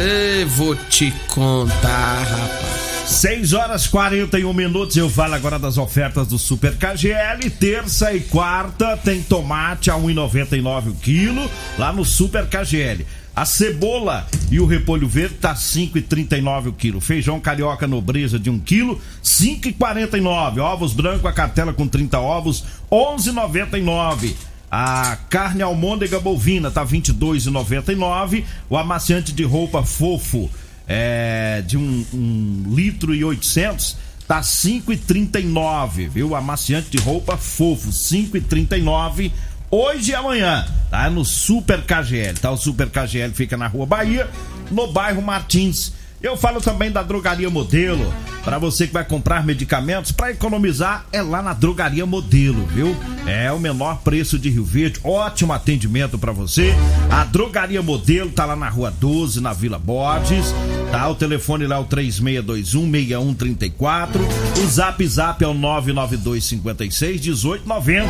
Vou 0.56 0.74
te 0.76 1.12
contar, 1.28 2.22
rapaz. 2.24 2.84
6 3.06 3.52
horas 3.52 3.86
41 3.86 4.52
minutos. 4.54 4.96
Eu 4.96 5.10
falo 5.10 5.34
agora 5.34 5.58
das 5.58 5.76
ofertas 5.76 6.26
do 6.28 6.38
Super 6.38 6.74
KGL. 6.76 7.50
Terça 7.50 8.12
e 8.14 8.20
quarta 8.20 8.96
tem 8.96 9.22
tomate 9.22 9.90
a 9.90 9.94
1,99 9.94 10.88
o 10.90 10.94
quilo 10.94 11.50
lá 11.78 11.92
no 11.92 12.04
Super 12.04 12.46
KGL. 12.46 13.06
A 13.36 13.44
cebola 13.44 14.26
e 14.48 14.60
o 14.60 14.66
repolho 14.66 15.08
verde 15.08 15.34
tá 15.34 15.54
5,39 15.54 16.68
o 16.68 16.72
quilo. 16.72 17.00
Feijão 17.00 17.40
carioca 17.40 17.86
nobreza 17.86 18.38
de 18.38 18.48
1 18.48 18.60
quilo, 18.60 19.00
5,49. 19.22 20.58
Ovos 20.58 20.92
branco 20.92 21.26
a 21.26 21.32
cartela 21.32 21.72
com 21.72 21.88
30 21.88 22.20
ovos, 22.20 22.64
11,99. 22.90 24.34
A 24.70 25.18
carne 25.28 25.62
almôndega 25.62 26.20
bovina 26.20 26.70
tá 26.70 26.86
22,99. 26.86 28.44
O 28.70 28.76
amaciante 28.76 29.32
de 29.32 29.42
roupa 29.42 29.82
fofo 29.82 30.48
é, 30.86 31.62
de 31.66 31.76
um, 31.76 32.04
um 32.14 32.62
litro 32.68 33.14
e 33.14 33.24
800 33.24 33.96
tá 34.28 34.40
5,39, 34.40 36.08
viu? 36.08 36.34
Amaciante 36.34 36.88
de 36.88 36.98
roupa 36.98 37.36
fofo 37.36 37.90
5,39. 37.90 39.32
Hoje 39.76 40.12
e 40.12 40.14
amanhã, 40.14 40.64
tá? 40.88 41.10
No 41.10 41.24
Super 41.24 41.82
KGL, 41.82 42.38
tá? 42.38 42.48
O 42.52 42.56
Super 42.56 42.88
KGL 42.88 43.34
fica 43.34 43.56
na 43.56 43.66
Rua 43.66 43.84
Bahia, 43.84 44.30
no 44.70 44.86
bairro 44.86 45.20
Martins. 45.20 45.92
Eu 46.22 46.36
falo 46.36 46.60
também 46.60 46.92
da 46.92 47.02
Drogaria 47.02 47.50
Modelo. 47.50 48.14
Para 48.44 48.56
você 48.56 48.86
que 48.86 48.92
vai 48.92 49.04
comprar 49.04 49.44
medicamentos, 49.44 50.12
para 50.12 50.30
economizar, 50.30 51.04
é 51.10 51.20
lá 51.20 51.42
na 51.42 51.52
Drogaria 51.52 52.06
Modelo, 52.06 52.64
viu? 52.66 52.94
É 53.26 53.50
o 53.50 53.58
menor 53.58 53.96
preço 54.04 54.38
de 54.38 54.48
Rio 54.48 54.64
Verde. 54.64 55.00
Ótimo 55.02 55.52
atendimento 55.52 56.20
para 56.20 56.30
você. 56.30 56.72
A 57.10 57.24
Drogaria 57.24 57.82
Modelo 57.82 58.30
tá 58.30 58.44
lá 58.44 58.54
na 58.54 58.68
Rua 58.68 58.92
12, 58.92 59.40
na 59.40 59.52
Vila 59.52 59.78
Borges. 59.78 60.54
Tá? 60.94 61.08
O 61.08 61.14
telefone 61.16 61.66
lá 61.66 61.74
é 61.74 61.80
o 61.80 61.84
3621-6134. 61.86 64.20
O 64.62 64.66
zap 64.68 65.04
zap 65.08 65.42
é 65.42 65.48
o 65.48 65.52
99256-1890. 65.52 68.04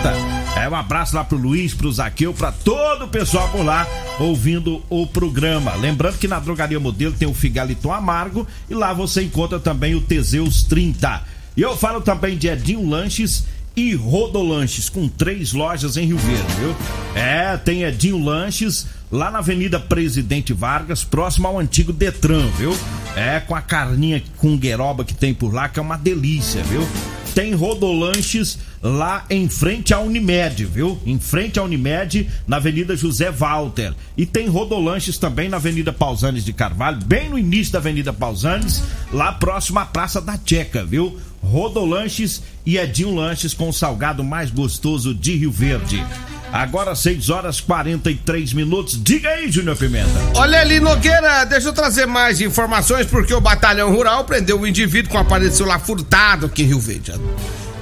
É 0.54 0.68
um 0.68 0.74
abraço 0.74 1.16
lá 1.16 1.24
pro 1.24 1.38
Luiz, 1.38 1.72
pro 1.72 1.90
Zaqueu, 1.90 2.34
para 2.34 2.52
todo 2.52 3.06
o 3.06 3.08
pessoal 3.08 3.48
por 3.48 3.64
lá 3.64 3.86
ouvindo 4.20 4.82
o 4.90 5.06
programa. 5.06 5.74
Lembrando 5.76 6.18
que 6.18 6.28
na 6.28 6.38
Drogaria 6.38 6.78
Modelo 6.78 7.14
tem 7.14 7.26
o 7.26 7.32
Figaliton 7.32 7.90
Amargo 7.90 8.46
e 8.68 8.74
lá 8.74 8.92
você 8.92 9.22
encontra 9.22 9.58
também 9.58 9.94
o 9.94 10.02
Teseus 10.02 10.62
30. 10.64 11.22
E 11.56 11.62
eu 11.62 11.74
falo 11.78 12.02
também 12.02 12.36
de 12.36 12.48
Edinho 12.48 12.86
Lanches 12.86 13.46
e 13.74 13.94
Rodolanches, 13.94 14.90
com 14.90 15.08
três 15.08 15.54
lojas 15.54 15.96
em 15.96 16.04
Rio 16.04 16.18
Verde, 16.18 16.52
viu? 16.60 16.76
É, 17.14 17.56
tem 17.56 17.82
Edinho 17.82 18.22
Lanches 18.22 18.86
lá 19.14 19.30
na 19.30 19.38
Avenida 19.38 19.78
Presidente 19.78 20.52
Vargas, 20.52 21.04
próximo 21.04 21.46
ao 21.46 21.60
antigo 21.60 21.92
Detran, 21.92 22.48
viu? 22.58 22.76
É, 23.14 23.38
com 23.38 23.54
a 23.54 23.62
carninha 23.62 24.20
com 24.38 24.56
gueroba 24.56 25.04
que 25.04 25.14
tem 25.14 25.32
por 25.32 25.54
lá, 25.54 25.68
que 25.68 25.78
é 25.78 25.82
uma 25.82 25.96
delícia, 25.96 26.64
viu? 26.64 26.82
Tem 27.32 27.54
Rodolanches 27.54 28.58
lá 28.82 29.24
em 29.30 29.48
frente 29.48 29.94
à 29.94 30.00
Unimed, 30.00 30.64
viu? 30.64 31.00
Em 31.06 31.18
frente 31.18 31.60
à 31.60 31.62
Unimed, 31.62 32.28
na 32.46 32.56
Avenida 32.56 32.96
José 32.96 33.30
Walter. 33.30 33.94
E 34.16 34.26
tem 34.26 34.48
Rodolanches 34.48 35.16
também 35.16 35.48
na 35.48 35.58
Avenida 35.58 35.92
Pausanes 35.92 36.44
de 36.44 36.52
Carvalho, 36.52 36.98
bem 37.04 37.28
no 37.30 37.38
início 37.38 37.72
da 37.72 37.78
Avenida 37.78 38.12
Pausanes, 38.12 38.82
lá 39.12 39.32
próximo 39.32 39.78
à 39.78 39.86
Praça 39.86 40.20
da 40.20 40.38
Checa, 40.44 40.84
viu? 40.84 41.18
Rodolanches 41.40 42.42
e 42.66 42.78
Edinho 42.78 43.14
Lanches 43.14 43.54
com 43.54 43.68
o 43.68 43.72
salgado 43.72 44.24
mais 44.24 44.50
gostoso 44.50 45.14
de 45.14 45.36
Rio 45.36 45.52
Verde. 45.52 46.04
Agora 46.54 46.94
6 46.94 47.30
horas 47.30 47.60
43 47.60 48.52
minutos. 48.52 48.96
Diga 49.02 49.28
aí, 49.28 49.50
Júnior 49.50 49.76
Pimenta. 49.76 50.08
Olha 50.36 50.60
ali, 50.60 50.78
Nogueira, 50.78 51.42
deixa 51.42 51.66
eu 51.66 51.72
trazer 51.72 52.06
mais 52.06 52.40
informações, 52.40 53.08
porque 53.08 53.34
o 53.34 53.40
Batalhão 53.40 53.92
Rural 53.92 54.22
prendeu 54.22 54.60
um 54.60 54.64
indivíduo 54.64 55.10
com 55.10 55.18
aparelho 55.18 55.52
celular 55.52 55.80
furtado 55.80 56.46
aqui 56.46 56.62
em 56.62 56.66
Rio 56.66 56.78
Verde. 56.78 57.12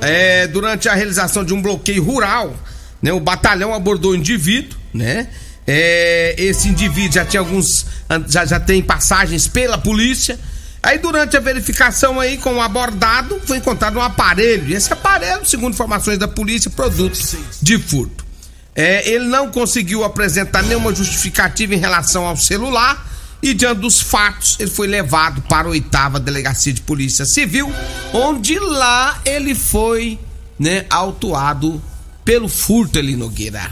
É, 0.00 0.46
durante 0.46 0.88
a 0.88 0.94
realização 0.94 1.44
de 1.44 1.52
um 1.52 1.60
bloqueio 1.60 2.02
rural, 2.02 2.56
né, 3.02 3.12
o 3.12 3.20
batalhão 3.20 3.74
abordou 3.74 4.12
o 4.12 4.16
indivíduo, 4.16 4.78
né? 4.94 5.28
É, 5.66 6.34
esse 6.38 6.66
indivíduo 6.66 7.12
já 7.12 7.26
tinha 7.26 7.40
alguns. 7.40 7.84
Já, 8.26 8.46
já 8.46 8.58
tem 8.58 8.80
passagens 8.80 9.46
pela 9.46 9.76
polícia. 9.76 10.40
Aí, 10.82 10.96
durante 10.96 11.36
a 11.36 11.40
verificação 11.40 12.18
aí 12.18 12.38
com 12.38 12.54
o 12.54 12.62
abordado, 12.62 13.38
foi 13.44 13.58
encontrado 13.58 13.98
um 13.98 14.02
aparelho. 14.02 14.66
E 14.70 14.72
esse 14.72 14.90
aparelho, 14.90 15.44
segundo 15.44 15.74
informações 15.74 16.16
da 16.16 16.26
polícia, 16.26 16.70
produto 16.70 17.18
de 17.60 17.78
furto. 17.78 18.31
É, 18.74 19.08
ele 19.10 19.26
não 19.26 19.50
conseguiu 19.50 20.02
apresentar 20.02 20.62
nenhuma 20.62 20.94
justificativa 20.94 21.74
em 21.74 21.78
relação 21.78 22.26
ao 22.26 22.36
celular 22.36 23.06
e 23.42 23.52
diante 23.52 23.80
dos 23.80 24.00
fatos 24.00 24.56
ele 24.60 24.70
foi 24.70 24.86
levado 24.86 25.42
para 25.42 25.66
a 25.66 25.70
oitava 25.70 26.20
delegacia 26.20 26.72
de 26.72 26.80
polícia 26.80 27.26
civil, 27.26 27.70
onde 28.12 28.58
lá 28.58 29.20
ele 29.24 29.54
foi, 29.54 30.18
né, 30.58 30.86
autuado 30.88 31.82
pelo 32.24 32.48
furto 32.48 32.98
ali 32.98 33.16
Nogueira. 33.16 33.70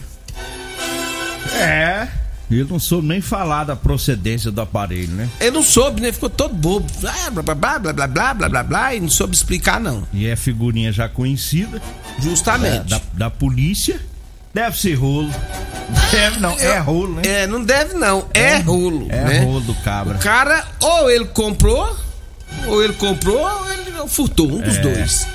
É. 1.55 2.09
Ele 2.51 2.65
não 2.65 2.81
soube 2.81 3.07
nem 3.07 3.21
falar 3.21 3.63
da 3.63 3.77
procedência 3.77 4.51
do 4.51 4.61
aparelho, 4.61 5.13
né? 5.13 5.29
Ele 5.41 5.53
não 5.53 5.63
soube, 5.63 6.01
né? 6.01 6.11
Ficou 6.11 6.29
todo 6.29 6.53
bobo. 6.53 6.91
Ah, 7.07 7.31
blá, 7.31 7.43
blá, 7.43 7.55
blá, 7.55 7.79
blá, 7.79 7.93
blá, 7.93 8.09
blá, 8.09 8.35
blá, 8.35 8.49
blá, 8.49 8.63
blá, 8.65 8.95
e 8.97 8.99
não 8.99 9.09
soube 9.09 9.37
explicar, 9.37 9.79
não. 9.79 10.07
E 10.13 10.27
é 10.27 10.35
figurinha 10.35 10.91
já 10.91 11.09
conhecida 11.09 11.81
Justamente. 12.19 12.89
da, 12.89 13.01
da 13.13 13.31
polícia. 13.31 14.01
Deve 14.53 14.79
ser 14.79 14.95
rolo. 14.95 15.31
Deve 16.11 16.41
não, 16.41 16.59
é 16.59 16.79
rolo, 16.79 17.15
né? 17.17 17.23
É, 17.25 17.47
não 17.47 17.63
deve 17.65 17.95
não, 17.95 18.27
é, 18.35 18.59
rolo. 18.59 19.07
É 19.09 19.25
né? 19.25 19.39
rolo 19.45 19.61
do 19.61 19.75
cabra. 19.77 20.17
O 20.17 20.19
cara, 20.21 20.65
ou 20.81 21.11
ele 21.11 21.25
comprou, 21.27 21.97
ou 22.67 22.83
ele 22.83 22.93
comprou, 22.95 23.39
ou 23.41 23.73
ele 23.73 23.91
furtou, 24.09 24.51
um 24.53 24.61
dos 24.61 24.77
É. 24.77 24.81
dois. 24.81 25.27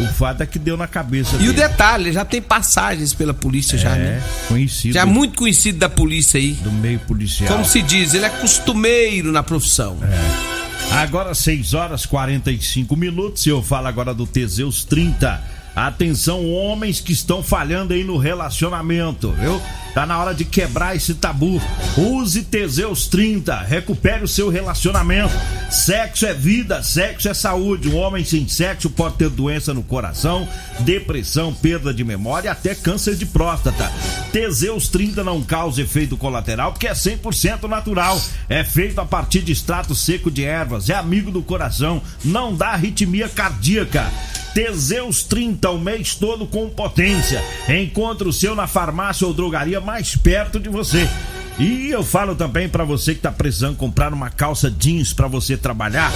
O 0.00 0.06
fato 0.14 0.42
é 0.42 0.46
que 0.46 0.58
deu 0.58 0.76
na 0.76 0.86
cabeça 0.86 1.32
E 1.32 1.48
o 1.48 1.52
dele. 1.52 1.68
detalhe, 1.68 2.04
ele 2.04 2.12
já 2.12 2.24
tem 2.24 2.40
passagens 2.40 3.12
pela 3.14 3.34
polícia 3.34 3.76
já, 3.76 3.96
É, 3.96 3.98
né? 3.98 4.22
conhecido 4.46 4.94
Já 4.94 5.00
é 5.00 5.04
muito 5.04 5.36
conhecido 5.38 5.78
da 5.78 5.88
polícia 5.88 6.38
aí. 6.38 6.52
do 6.52 6.70
meio 6.70 6.98
policial. 7.00 7.50
Como 7.52 7.64
se 7.64 7.82
diz, 7.82 8.14
ele 8.14 8.24
é 8.26 8.28
costumeiro 8.30 9.32
na 9.32 9.42
profissão. 9.42 9.98
Agora 10.92 11.34
6 11.34 11.74
horas 11.74 12.06
45 12.06 12.96
minutos. 12.96 13.44
Eu 13.46 13.62
falo 13.62 13.88
agora 13.88 14.14
do 14.14 14.26
Teseus 14.26 14.84
30. 14.84 15.42
Atenção, 15.74 16.50
homens 16.50 17.00
que 17.00 17.12
estão 17.12 17.42
falhando 17.42 17.94
aí 17.94 18.02
no 18.02 18.16
relacionamento, 18.16 19.32
viu? 19.32 19.60
Tá 19.94 20.06
na 20.06 20.18
hora 20.18 20.34
de 20.34 20.44
quebrar 20.44 20.94
esse 20.94 21.14
tabu. 21.14 21.60
Use 21.96 22.42
Teseus 22.42 23.08
30, 23.08 23.56
recupere 23.62 24.22
o 24.22 24.28
seu 24.28 24.48
relacionamento. 24.48 25.34
Sexo 25.70 26.26
é 26.26 26.34
vida, 26.34 26.82
sexo 26.82 27.28
é 27.28 27.34
saúde. 27.34 27.88
Um 27.88 27.96
homem 27.96 28.24
sem 28.24 28.46
sexo 28.46 28.90
pode 28.90 29.16
ter 29.16 29.28
doença 29.28 29.74
no 29.74 29.82
coração, 29.82 30.46
depressão, 30.80 31.52
perda 31.52 31.92
de 31.92 32.04
memória 32.04 32.48
e 32.48 32.50
até 32.50 32.74
câncer 32.74 33.16
de 33.16 33.26
próstata. 33.26 33.90
Teseus 34.30 34.88
30 34.88 35.24
não 35.24 35.42
causa 35.42 35.82
efeito 35.82 36.16
colateral 36.16 36.70
porque 36.70 36.86
é 36.86 36.92
100% 36.92 37.64
natural. 37.64 38.20
É 38.48 38.62
feito 38.62 39.00
a 39.00 39.04
partir 39.04 39.42
de 39.42 39.52
extrato 39.52 39.94
seco 39.94 40.30
de 40.30 40.44
ervas, 40.44 40.88
é 40.88 40.94
amigo 40.94 41.30
do 41.30 41.42
coração, 41.42 42.00
não 42.24 42.54
dá 42.54 42.68
arritmia 42.68 43.28
cardíaca. 43.28 44.06
Teseus 44.58 45.22
30 45.22 45.70
o 45.70 45.78
mês 45.78 46.16
todo 46.16 46.44
com 46.44 46.68
potência. 46.68 47.40
Encontre 47.68 48.26
o 48.26 48.32
seu 48.32 48.56
na 48.56 48.66
farmácia 48.66 49.24
ou 49.24 49.32
drogaria 49.32 49.80
mais 49.80 50.16
perto 50.16 50.58
de 50.58 50.68
você. 50.68 51.08
E 51.58 51.88
eu 51.90 52.04
falo 52.04 52.36
também 52.36 52.68
pra 52.68 52.84
você 52.84 53.16
que 53.16 53.20
tá 53.20 53.32
precisando 53.32 53.76
comprar 53.76 54.12
uma 54.12 54.30
calça 54.30 54.70
jeans 54.70 55.12
pra 55.12 55.26
você 55.26 55.56
trabalhar. 55.56 56.12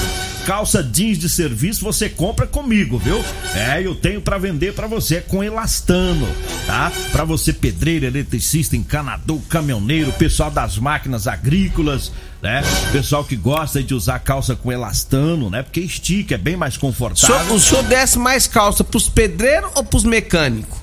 Calça 0.47 0.85
jeans 0.85 1.19
de 1.19 1.29
serviço 1.29 1.83
você 1.85 2.09
compra 2.09 2.47
comigo, 2.47 2.97
viu? 2.97 3.21
É, 3.53 3.85
eu 3.85 3.93
tenho 3.93 4.21
pra 4.21 4.39
vender 4.39 4.73
pra 4.73 4.87
você 4.87 5.21
com 5.21 5.43
elastano, 5.43 6.29
tá? 6.65 6.93
Pra 7.11 7.25
você 7.25 7.53
pedreiro, 7.53 8.07
eletricista, 8.07 8.77
encanador, 8.77 9.41
caminhoneiro, 9.49 10.13
pessoal 10.13 10.49
das 10.49 10.79
máquinas 10.79 11.27
agrícolas, 11.27 12.13
né? 12.41 12.63
Pessoal 12.93 13.25
que 13.25 13.35
gosta 13.35 13.83
de 13.83 13.95
usar 13.95 14.21
calça 14.21 14.55
com 14.55 14.71
elastano, 14.71 15.51
né? 15.51 15.65
Porque 15.65 15.81
estica, 15.81 16.37
é 16.37 16.39
bem 16.39 16.57
mais 16.57 16.77
O 16.77 16.81
confortável. 16.81 17.37
senhor, 17.41 17.53
o 17.57 17.61
senhor 17.61 17.83
desce 17.85 18.17
mais 18.17 18.47
calça 18.47 18.85
pros 18.85 19.09
pedreiros 19.09 19.73
ou 19.75 19.83
pros 19.83 20.05
mecânicos? 20.05 20.79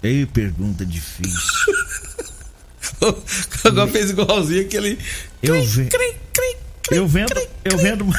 Ei, 0.00 0.26
pergunta 0.26 0.84
difícil. 0.86 1.40
Agora 3.64 3.90
fez 3.90 4.10
igualzinho 4.10 4.62
aquele. 4.62 4.98
Eu, 5.42 5.62
ve... 5.62 5.86
Cri, 5.86 6.14
cri, 6.32 6.56
cri, 6.82 6.96
eu 6.96 7.06
vendo. 7.06 7.32
Eu 7.64 7.78
vendo. 7.78 8.06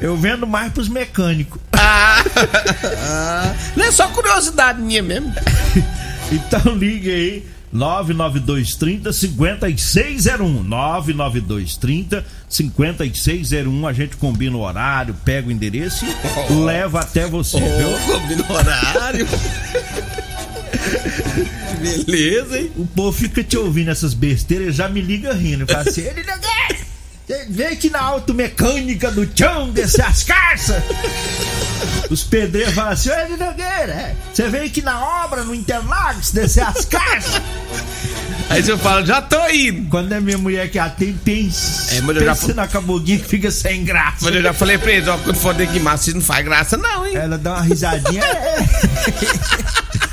Eu 0.00 0.18
vendo 0.18 0.46
mais 0.46 0.70
pros 0.70 0.86
mecânicos. 0.86 1.58
Ah, 1.72 2.22
não 3.74 3.86
é 3.86 3.90
só 3.90 4.06
curiosidade 4.08 4.82
minha 4.82 5.02
mesmo. 5.02 5.32
Então 6.32 6.74
ligue 6.74 7.10
aí. 7.10 7.46
99230 7.70 9.12
5601 9.12 10.62
99230 10.62 12.24
5601 12.48 13.86
a 13.86 13.92
gente 13.92 14.16
combina 14.16 14.56
o 14.56 14.60
horário, 14.60 15.14
pega 15.24 15.48
o 15.48 15.52
endereço 15.52 16.06
e 16.48 16.52
leva 16.54 17.00
até 17.00 17.26
você, 17.26 17.58
viu? 17.58 17.90
Ô, 17.90 17.98
combina 18.20 18.44
o 18.48 18.52
horário. 18.52 19.26
Beleza, 21.84 22.58
hein? 22.58 22.72
O 22.76 22.86
povo 22.86 23.16
fica 23.16 23.42
te 23.44 23.56
ouvindo 23.56 23.90
essas 23.90 24.14
besteiras 24.14 24.68
e 24.68 24.72
já 24.72 24.88
me 24.88 25.00
liga 25.00 25.32
rindo. 25.32 25.66
Fala 25.66 25.82
assim, 25.88 26.02
ele 26.02 26.24
Vem 27.48 27.68
aqui 27.68 27.88
na 27.88 28.00
automecânica 28.02 29.10
do 29.10 29.26
chão 29.34 29.70
descer 29.70 30.04
as 30.04 30.22
carças. 30.22 30.82
Os 32.10 32.22
pedreiros 32.22 32.74
falam 32.74 32.92
assim, 32.92 33.08
ô 33.10 33.14
Eli 33.14 33.36
Nogueira, 33.36 33.92
é, 33.92 34.14
você 34.32 34.48
vem 34.50 34.62
aqui 34.66 34.82
na 34.82 35.24
obra, 35.24 35.42
no 35.42 35.54
Interlagos, 35.54 36.32
descer 36.32 36.62
as 36.64 36.84
carças. 36.84 37.40
Aí 38.50 38.62
você 38.62 38.76
fala, 38.76 39.06
já 39.06 39.22
tô 39.22 39.38
indo. 39.48 39.88
Quando 39.88 40.12
é 40.12 40.20
minha 40.20 40.36
mulher 40.36 40.70
que 40.70 40.78
atende, 40.78 41.18
pensa, 41.24 41.94
É, 41.94 42.00
mas 42.02 42.16
eu 42.16 42.24
já- 42.26 42.34
pensa 42.36 42.52
na 42.54 42.68
caboguinha 42.68 43.18
que 43.18 43.26
fica 43.28 43.50
sem 43.50 43.84
graça. 43.84 44.18
Mas 44.20 44.34
eu 44.34 44.42
já 44.42 44.52
falei 44.52 44.76
pra 44.76 44.92
eles, 44.92 45.08
ó, 45.08 45.16
quando 45.16 45.36
for 45.36 45.54
de 45.54 45.64
Guimarães, 45.64 46.02
vocês 46.02 46.14
não 46.14 46.22
faz 46.22 46.44
graça 46.44 46.76
não, 46.76 47.06
hein? 47.06 47.16
Ela 47.16 47.38
dá 47.38 47.54
uma 47.54 47.62
risadinha. 47.62 48.22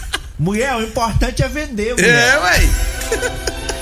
mulher, 0.41 0.75
o 0.75 0.81
importante 0.81 1.43
é 1.43 1.47
vender, 1.47 1.93
mulher. 1.93 2.33
É, 2.33 2.39
ué. 2.39 2.59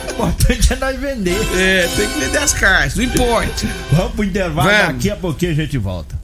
O 0.08 0.12
importante 0.12 0.74
é 0.74 0.76
nós 0.76 1.00
vender. 1.00 1.38
É, 1.58 1.88
tem 1.96 2.10
que 2.10 2.20
vender 2.20 2.38
as 2.38 2.54
cartas, 2.54 2.96
não 2.96 3.04
importa. 3.04 3.68
Vamos 3.92 4.14
pro 4.14 4.24
intervalo, 4.26 4.70
Vamos. 4.70 4.88
daqui 4.96 5.10
a 5.10 5.16
pouquinho 5.16 5.52
a 5.54 5.56
gente 5.56 5.78
volta. 5.78 6.20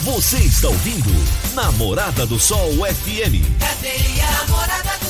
Você 0.00 0.36
está 0.38 0.68
ouvindo 0.68 1.10
Namorada 1.54 2.24
do 2.26 2.38
Sol 2.38 2.72
FM. 2.72 3.42
Cadeia 3.58 4.30
Namorada 4.30 4.98
do 5.00 5.07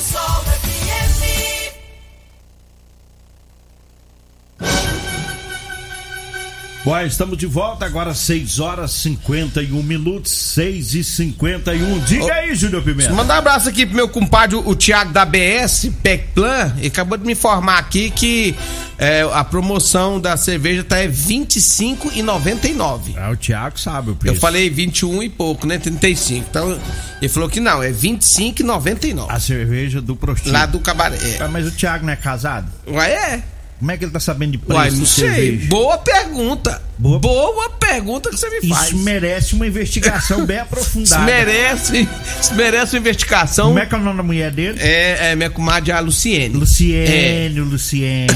Bom, 6.88 6.99
estamos 7.00 7.37
de 7.37 7.45
volta 7.45 7.85
agora 7.85 8.14
6 8.14 8.61
horas 8.61 8.92
51 8.92 9.83
minutos, 9.83 10.33
6 10.33 10.95
e 10.95 11.04
51. 11.04 11.99
Diga 11.99 12.33
aí, 12.33 12.54
Júnior 12.54 12.83
Pimenta. 12.83 13.12
Mandar 13.12 13.35
um 13.35 13.38
abraço 13.40 13.68
aqui 13.68 13.85
pro 13.85 13.95
meu 13.95 14.09
compadre, 14.09 14.57
o 14.57 14.75
Thiago 14.75 15.12
da 15.12 15.26
BS, 15.26 15.90
Pecplan. 16.02 16.73
Ele 16.78 16.87
acabou 16.87 17.18
de 17.18 17.26
me 17.26 17.33
informar 17.33 17.76
aqui 17.76 18.11
que 18.11 18.54
é, 18.97 19.21
a 19.35 19.45
promoção 19.45 20.18
da 20.18 20.35
cerveja 20.38 20.83
tá 20.83 20.97
é 20.97 21.02
R$ 21.02 21.12
25,99. 21.12 23.00
Ah, 23.18 23.33
o 23.33 23.37
Thiago 23.37 23.78
sabe 23.78 24.09
o 24.09 24.12
Eu 24.12 24.16
preço. 24.16 24.40
falei 24.40 24.71
21 24.71 25.25
e 25.25 25.28
pouco, 25.28 25.66
né? 25.66 25.76
35. 25.76 26.47
Então, 26.49 26.80
ele 27.21 27.28
falou 27.28 27.50
que 27.50 27.61
não, 27.61 27.83
é 27.83 27.88
R$ 27.88 27.92
25,99. 27.92 29.26
A 29.28 29.38
cerveja 29.38 30.00
do 30.00 30.16
prostíbulo. 30.16 30.54
Lá 30.54 30.64
do 30.64 30.80
cabaré. 30.80 31.18
É. 31.18 31.42
Ah, 31.42 31.49
mas 31.49 31.66
o 31.66 31.71
Thiago 31.71 32.07
não 32.07 32.14
é 32.14 32.16
casado? 32.16 32.66
Ué, 32.87 33.12
é. 33.12 33.58
Como 33.78 33.90
é 33.92 33.97
que 33.97 34.04
ele 34.04 34.11
tá 34.12 34.18
sabendo 34.20 34.52
de 34.52 34.58
preço 34.58 34.75
Uai, 34.80 34.90
de 34.90 34.97
não 34.97 35.06
sei. 35.06 35.28
cerveja? 35.30 35.68
Boa 35.68 35.99
pergunta. 35.99 36.82
Boa- 36.99 37.18
Boa, 37.20 37.70
pergunta 37.70 38.28
que 38.28 38.37
você 38.37 38.50
me 38.61 38.68
faz. 38.68 38.88
Isso 38.88 38.97
merece 38.99 39.54
uma 39.54 39.66
investigação 39.68 40.44
bem 40.44 40.56
Isso 40.56 40.64
aprofundada. 40.64 41.23
merece, 41.25 42.08
isso 42.40 42.54
merece 42.56 42.94
uma 42.97 42.99
investigação. 43.00 43.66
Como 43.68 43.78
é 43.78 43.87
que 43.87 43.94
é 43.94 43.99
o 43.99 44.00
nome 44.00 44.16
da 44.16 44.23
mulher 44.25 44.50
dele? 44.50 44.78
É, 44.80 45.30
é 45.30 45.37
minha 45.37 45.49
comadre, 45.49 45.92
a 45.92 46.00
Luciene. 46.00 46.56
Luciene, 46.56 47.61
Luciene. 47.61 48.26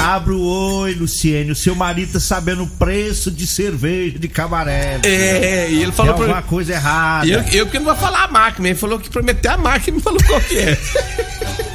Abra 0.00 0.34
o 0.34 0.42
oi, 0.80 0.94
Luciene. 0.94 1.52
O 1.52 1.56
seu 1.56 1.76
marido 1.76 2.14
tá 2.14 2.20
sabendo 2.20 2.64
o 2.64 2.66
preço 2.66 3.30
de 3.30 3.46
cerveja 3.46 4.18
de 4.18 4.26
cabaré. 4.26 4.98
É, 5.04 5.68
e 5.70 5.74
ele 5.76 5.84
Tem 5.84 5.92
falou 5.92 6.14
pra 6.14 6.24
alguma 6.24 6.42
coisa 6.42 6.72
errada. 6.72 7.26
Eu, 7.28 7.40
eu 7.52 7.66
que 7.68 7.78
não 7.78 7.86
vou 7.86 7.94
falar 7.96 8.24
a 8.24 8.28
mas 8.60 8.70
ele 8.70 8.74
falou 8.74 8.98
que 8.98 9.08
prometeu 9.08 9.52
a 9.52 9.56
marca 9.58 9.88
e 9.90 9.92
me 9.92 10.00
falou 10.00 10.18
qual 10.26 10.40
que 10.40 10.58
é. 10.58 10.76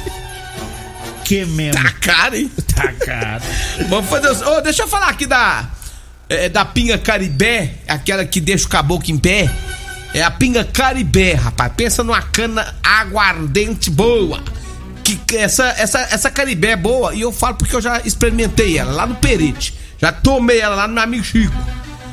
Que 1.24 1.44
mesmo? 1.44 1.82
Tá 1.82 1.90
caro, 1.92 2.36
hein? 2.36 2.50
Tá 2.74 2.92
caro. 2.92 3.42
Vamos 3.88 4.08
fazer. 4.10 4.28
Ô, 4.46 4.60
deixa 4.60 4.82
eu 4.82 4.88
falar 4.88 5.08
aqui 5.08 5.26
da. 5.26 5.68
é, 6.28 6.48
da 6.48 6.64
pinga 6.64 6.98
caribé, 6.98 7.74
aquela 7.86 8.24
que 8.24 8.40
deixa 8.40 8.66
o 8.66 8.68
caboclo 8.68 9.10
em 9.10 9.18
pé. 9.18 9.50
É 10.14 10.22
a 10.22 10.30
pinga 10.30 10.64
caribé, 10.64 11.34
rapaz. 11.34 11.72
Pensa 11.76 12.02
numa 12.02 12.20
cana 12.22 12.74
aguardente 12.82 13.90
boa. 13.90 14.42
Que 15.04 15.16
que 15.16 15.36
essa, 15.36 15.64
essa, 15.78 16.00
essa 16.00 16.30
caribé 16.30 16.70
é 16.70 16.76
boa. 16.76 17.14
E 17.14 17.22
eu 17.22 17.32
falo 17.32 17.56
porque 17.56 17.74
eu 17.74 17.80
já 17.80 18.00
experimentei 18.04 18.78
ela 18.78 18.92
lá 18.92 19.06
no 19.06 19.14
Perite. 19.16 19.74
Já 19.98 20.12
tomei 20.12 20.60
ela 20.60 20.74
lá 20.74 20.88
no 20.88 20.94
meu 20.94 21.02
amigo 21.02 21.24
Chico. 21.24 21.54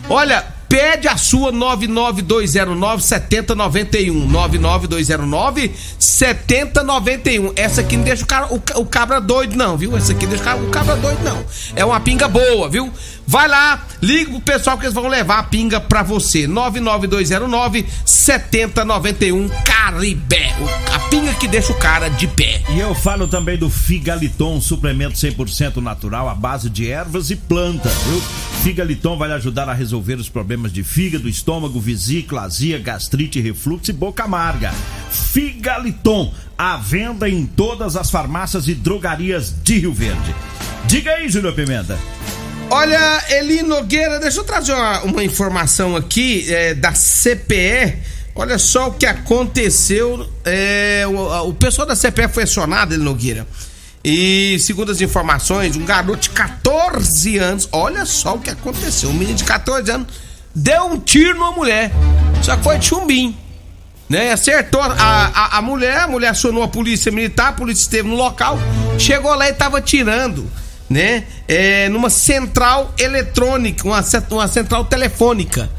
Olha, 0.10 0.46
pede 0.70 1.08
a 1.08 1.18
sua 1.18 1.52
99209 1.52 3.04
7091. 3.04 4.28
99209 4.28 5.72
7091. 5.98 7.54
Essa 7.56 7.82
aqui 7.82 7.98
não 7.98 8.04
deixa 8.04 8.24
o, 8.24 8.28
cara, 8.28 8.54
o, 8.54 8.62
o 8.76 8.86
cabra 8.86 9.20
doido, 9.20 9.56
não, 9.56 9.76
viu? 9.76 9.98
Essa 9.98 10.12
aqui 10.12 10.26
não 10.26 10.30
deixa 10.30 10.44
o 10.44 10.46
cabra, 10.46 10.64
o 10.66 10.70
cabra 10.70 10.96
doido, 10.96 11.24
não. 11.24 11.44
É 11.76 11.84
uma 11.84 12.00
pinga 12.00 12.28
boa, 12.28 12.70
viu? 12.70 12.94
Vai 13.26 13.48
lá, 13.48 13.86
liga 14.02 14.32
pro 14.32 14.42
pessoal 14.42 14.78
que 14.78 14.86
eles 14.86 14.94
vão 14.94 15.08
levar 15.08 15.40
a 15.40 15.44
pinga 15.44 15.80
pra 15.80 16.02
você. 16.02 16.48
99209 16.48 17.86
7091 18.06 19.50
Caribé. 19.64 20.56
A 20.94 21.00
pinga 21.10 21.34
que 21.36 21.48
deixa 21.48 21.72
o 21.72 21.78
cara 21.78 22.10
de 22.10 22.28
pé. 22.28 22.64
E 22.70 22.80
eu 22.80 22.94
falo 22.96 23.28
também 23.28 23.58
do 23.58 23.70
Figaliton, 23.70 24.60
suplemento 24.60 25.16
100% 25.16 25.78
natural 25.78 26.28
à 26.28 26.36
base 26.36 26.70
de 26.70 26.90
ervas 26.90 27.30
e 27.30 27.36
plantas, 27.36 27.94
viu? 28.04 28.22
Figaliton 28.64 29.18
vai 29.18 29.32
ajudar 29.32 29.70
a 29.70 29.74
resolver 29.74 30.16
os 30.16 30.28
problemas 30.28 30.59
de 30.68 30.84
fígado, 30.84 31.30
estômago, 31.30 31.80
vesícula, 31.80 32.42
azia, 32.42 32.80
gastrite, 32.80 33.40
refluxo 33.40 33.92
e 33.92 33.94
boca 33.94 34.24
amarga. 34.24 34.74
Figaliton, 35.12 36.34
à 36.58 36.76
venda 36.76 37.30
em 37.30 37.46
todas 37.46 37.96
as 37.96 38.10
farmácias 38.10 38.68
e 38.68 38.74
drogarias 38.74 39.54
de 39.64 39.78
Rio 39.78 39.94
Verde. 39.94 40.36
Diga 40.86 41.12
aí, 41.12 41.30
Júlio 41.30 41.54
Pimenta. 41.54 41.98
Olha, 42.72 43.24
Eli 43.30 43.64
Nogueira, 43.64 44.20
deixa 44.20 44.40
eu 44.40 44.44
trazer 44.44 44.74
uma, 44.74 45.02
uma 45.04 45.24
informação 45.24 45.96
aqui 45.96 46.52
é, 46.52 46.74
da 46.74 46.92
CPE. 46.94 47.98
Olha 48.36 48.58
só 48.58 48.90
o 48.90 48.94
que 48.94 49.06
aconteceu. 49.06 50.28
é, 50.44 51.06
o, 51.08 51.50
o 51.50 51.54
pessoal 51.54 51.88
da 51.88 51.96
CPE 51.96 52.28
foi 52.28 52.44
acionado, 52.44 52.94
Eli 52.94 53.04
Nogueira. 53.04 53.48
E 54.04 54.58
segundo 54.60 54.92
as 54.92 55.02
informações, 55.02 55.76
um 55.76 55.86
garoto 55.86 56.22
de 56.22 56.30
14 56.30 57.38
anos, 57.38 57.68
olha 57.72 58.06
só 58.06 58.36
o 58.36 58.40
que 58.40 58.50
aconteceu. 58.50 59.10
Um 59.10 59.14
menino 59.14 59.38
de 59.38 59.44
14 59.44 59.92
anos 59.92 60.08
deu 60.62 60.86
um 60.86 61.00
tiro 61.00 61.38
numa 61.38 61.52
mulher. 61.52 61.92
Só 62.42 62.56
que 62.56 62.64
foi 62.64 62.78
de 62.78 62.86
chumbim. 62.86 63.36
Né? 64.08 64.32
Acertou 64.32 64.82
a, 64.82 64.88
a, 64.88 65.58
a 65.58 65.62
mulher, 65.62 66.00
a 66.00 66.08
mulher 66.08 66.30
acionou 66.30 66.64
a 66.64 66.68
polícia 66.68 67.12
militar, 67.12 67.50
a 67.50 67.54
polícia 67.54 67.82
esteve 67.84 68.08
no 68.08 68.16
local, 68.16 68.58
chegou 68.98 69.34
lá 69.36 69.48
e 69.48 69.54
tava 69.54 69.80
tirando, 69.82 70.50
né? 70.90 71.26
É, 71.48 71.88
numa 71.90 72.10
central 72.10 72.92
eletrônica, 72.98 73.88
uma, 73.88 74.04
uma 74.32 74.48
central 74.48 74.86
telefônica. 74.86 75.70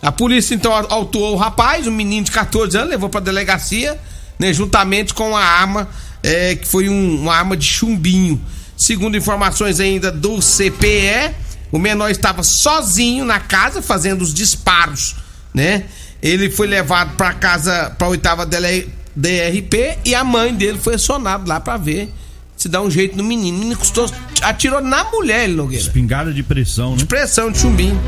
A 0.00 0.10
polícia 0.10 0.54
então 0.54 0.72
au- 0.72 0.86
autuou 0.88 1.34
o 1.34 1.36
rapaz, 1.36 1.86
um 1.86 1.90
menino 1.92 2.24
de 2.24 2.30
14 2.30 2.74
anos, 2.74 2.88
levou 2.88 3.10
pra 3.10 3.20
delegacia, 3.20 3.98
né? 4.38 4.50
Juntamente 4.50 5.12
com 5.12 5.36
a 5.36 5.44
arma, 5.44 5.88
é, 6.22 6.54
que 6.54 6.66
foi 6.66 6.88
um- 6.88 7.20
uma 7.20 7.34
arma 7.36 7.54
de 7.54 7.66
chumbinho. 7.66 8.40
Segundo 8.78 9.14
informações 9.14 9.78
ainda 9.78 10.10
do 10.10 10.40
CPE, 10.40 11.34
o 11.72 11.78
menor 11.78 12.10
estava 12.10 12.42
sozinho 12.42 13.24
na 13.24 13.40
casa 13.40 13.80
fazendo 13.82 14.22
os 14.22 14.32
disparos, 14.34 15.14
né? 15.54 15.84
Ele 16.22 16.50
foi 16.50 16.66
levado 16.66 17.16
pra 17.16 17.32
casa, 17.32 17.90
pra 17.98 18.08
oitava 18.08 18.44
DRP 18.46 19.98
e 20.04 20.14
a 20.14 20.24
mãe 20.24 20.54
dele 20.54 20.78
foi 20.78 20.94
acionada 20.94 21.44
lá 21.48 21.60
pra 21.60 21.76
ver 21.76 22.12
se 22.56 22.68
dá 22.68 22.80
um 22.82 22.90
jeito 22.90 23.16
no 23.16 23.22
menino. 23.22 23.56
O 23.56 23.60
menino 23.60 23.76
custou, 23.78 24.10
atirou 24.42 24.80
na 24.80 25.04
mulher, 25.04 25.44
ele 25.44 25.54
Nogueira 25.54 25.82
Espingarda 25.84 26.32
de 26.32 26.42
pressão, 26.42 26.96
né? 26.96 27.04
pressão 27.04 27.52
de 27.52 27.58
chumbinho. 27.58 28.00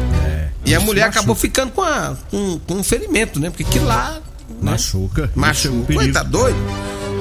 e 0.64 0.74
a 0.74 0.80
mulher 0.80 1.02
machuca. 1.02 1.18
acabou 1.20 1.34
ficando 1.36 1.70
com, 1.72 1.82
a- 1.82 2.16
com, 2.30 2.58
com 2.66 2.74
um 2.74 2.82
ferimento, 2.82 3.38
né? 3.38 3.48
Porque 3.50 3.62
aquilo 3.62 3.86
lá. 3.86 4.14
né? 4.60 4.72
Machuca. 4.72 5.24
É 5.34 5.38
Machuca. 5.38 5.94
Ué, 5.96 6.08
tá 6.08 6.22
doido? 6.24 6.58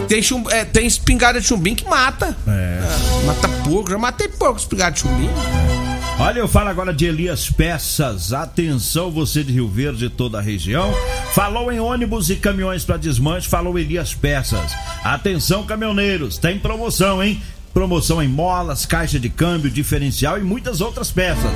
Tem, 0.07 0.23
chum, 0.23 0.43
é, 0.49 0.65
tem 0.65 0.87
espingarda 0.87 1.39
de 1.39 1.45
chumbinho 1.45 1.75
que 1.75 1.85
mata. 1.87 2.35
É. 2.47 2.79
Ah, 2.81 3.25
mata 3.27 3.47
porco. 3.63 3.91
Já 3.91 3.97
matei 3.99 4.27
porco 4.27 4.55
com 4.55 4.59
espingarda 4.61 4.93
de 4.95 5.01
chumbinho. 5.01 5.31
Olha, 6.21 6.39
eu 6.39 6.49
falo 6.49 6.67
agora 6.67 6.93
de 6.93 7.05
Elias 7.05 7.49
Peças. 7.49 8.33
Atenção, 8.33 9.09
você 9.09 9.41
de 9.41 9.53
Rio 9.53 9.69
Verde 9.69 10.05
e 10.05 10.09
toda 10.09 10.37
a 10.37 10.41
região. 10.41 10.93
Falou 11.33 11.71
em 11.71 11.79
ônibus 11.79 12.29
e 12.29 12.35
caminhões 12.35 12.83
para 12.83 12.97
desmanche, 12.97 13.47
falou 13.47 13.79
Elias 13.79 14.13
Peças. 14.13 14.73
Atenção, 15.01 15.65
caminhoneiros, 15.65 16.37
tem 16.37 16.59
promoção, 16.59 17.23
hein? 17.23 17.41
Promoção 17.73 18.21
em 18.21 18.27
molas, 18.27 18.85
caixa 18.85 19.17
de 19.17 19.29
câmbio, 19.29 19.71
diferencial 19.71 20.37
e 20.37 20.41
muitas 20.41 20.81
outras 20.81 21.09
peças. 21.09 21.51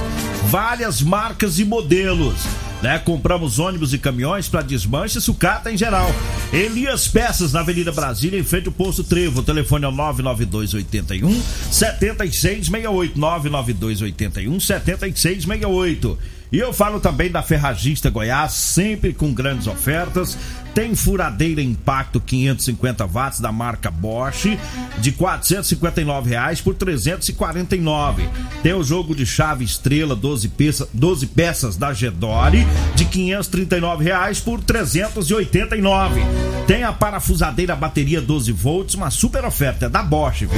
Várias 0.45 1.01
marcas 1.01 1.59
e 1.59 1.65
modelos. 1.65 2.35
Né? 2.83 2.99
Compramos 2.99 3.57
ônibus 3.59 3.93
e 3.93 3.97
caminhões 3.97 4.49
para 4.49 4.61
desmanche 4.61 5.17
e 5.17 5.21
sucata 5.21 5.71
em 5.71 5.77
geral. 5.77 6.13
Elias 6.51 7.07
Peças 7.07 7.53
na 7.53 7.61
Avenida 7.61 7.93
Brasília, 7.93 8.37
em 8.37 8.43
frente 8.43 8.67
ao 8.67 8.73
Posto 8.73 9.05
Trevo. 9.05 9.39
O 9.39 9.43
telefone 9.43 9.85
é 9.85 9.87
o 9.87 9.91
99281 9.91 11.41
7668 11.71 13.17
99281 13.17 14.59
7668. 14.59 16.19
E 16.51 16.59
eu 16.59 16.71
falo 16.71 16.99
também 16.99 17.31
da 17.31 17.41
Ferragista 17.41 18.11
Goiás, 18.11 18.51
sempre 18.51 19.11
com 19.11 19.33
grandes 19.33 19.65
ofertas. 19.65 20.37
Tem 20.73 20.95
furadeira 20.95 21.61
impacto 21.61 22.19
550 22.19 23.05
watts 23.05 23.39
da 23.39 23.51
marca 23.51 23.91
Bosch 23.91 24.57
de 24.97 25.11
459 25.11 26.29
reais 26.29 26.61
por 26.61 26.73
349. 26.73 28.27
Tem 28.61 28.73
o 28.73 28.83
jogo 28.83 29.13
de 29.13 29.25
chave 29.25 29.63
estrela 29.63 30.15
12 30.15 30.49
peças, 30.49 30.87
12 30.93 31.27
peças 31.27 31.77
da 31.77 31.93
Gedore 31.93 32.65
de 32.95 33.05
539 33.05 34.03
reais 34.03 34.39
por 34.39 34.61
389. 34.61 36.21
Tem 36.65 36.83
a 36.83 36.93
parafusadeira 36.93 37.75
bateria 37.75 38.21
12 38.21 38.51
volts, 38.53 38.95
uma 38.95 39.11
super 39.11 39.43
oferta 39.43 39.85
é 39.85 39.89
da 39.89 40.01
Bosch, 40.01 40.41
viu? 40.41 40.49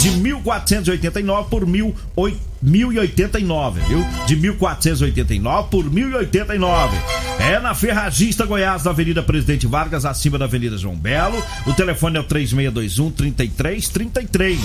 De 0.00 0.10
1.489 0.10 1.48
por 1.48 1.64
1.089, 1.64 3.72
viu? 3.88 4.04
De 4.26 4.36
1.489 4.36 5.68
por 5.68 5.84
1.089. 5.84 6.90
É 7.38 7.58
na 7.58 7.74
Ferragista 7.74 8.44
Goiás, 8.44 8.84
na 8.84 8.90
Avenida 8.90 9.22
Presidente 9.22 9.55
Presidente 9.56 9.66
Vargas, 9.66 10.04
acima 10.04 10.38
da 10.38 10.44
Avenida 10.44 10.76
João 10.76 10.94
Belo. 10.94 11.42
O 11.66 11.72
telefone 11.72 12.18
é 12.18 12.20
o 12.20 12.24
3621 12.24 13.10
3333. 13.10 14.60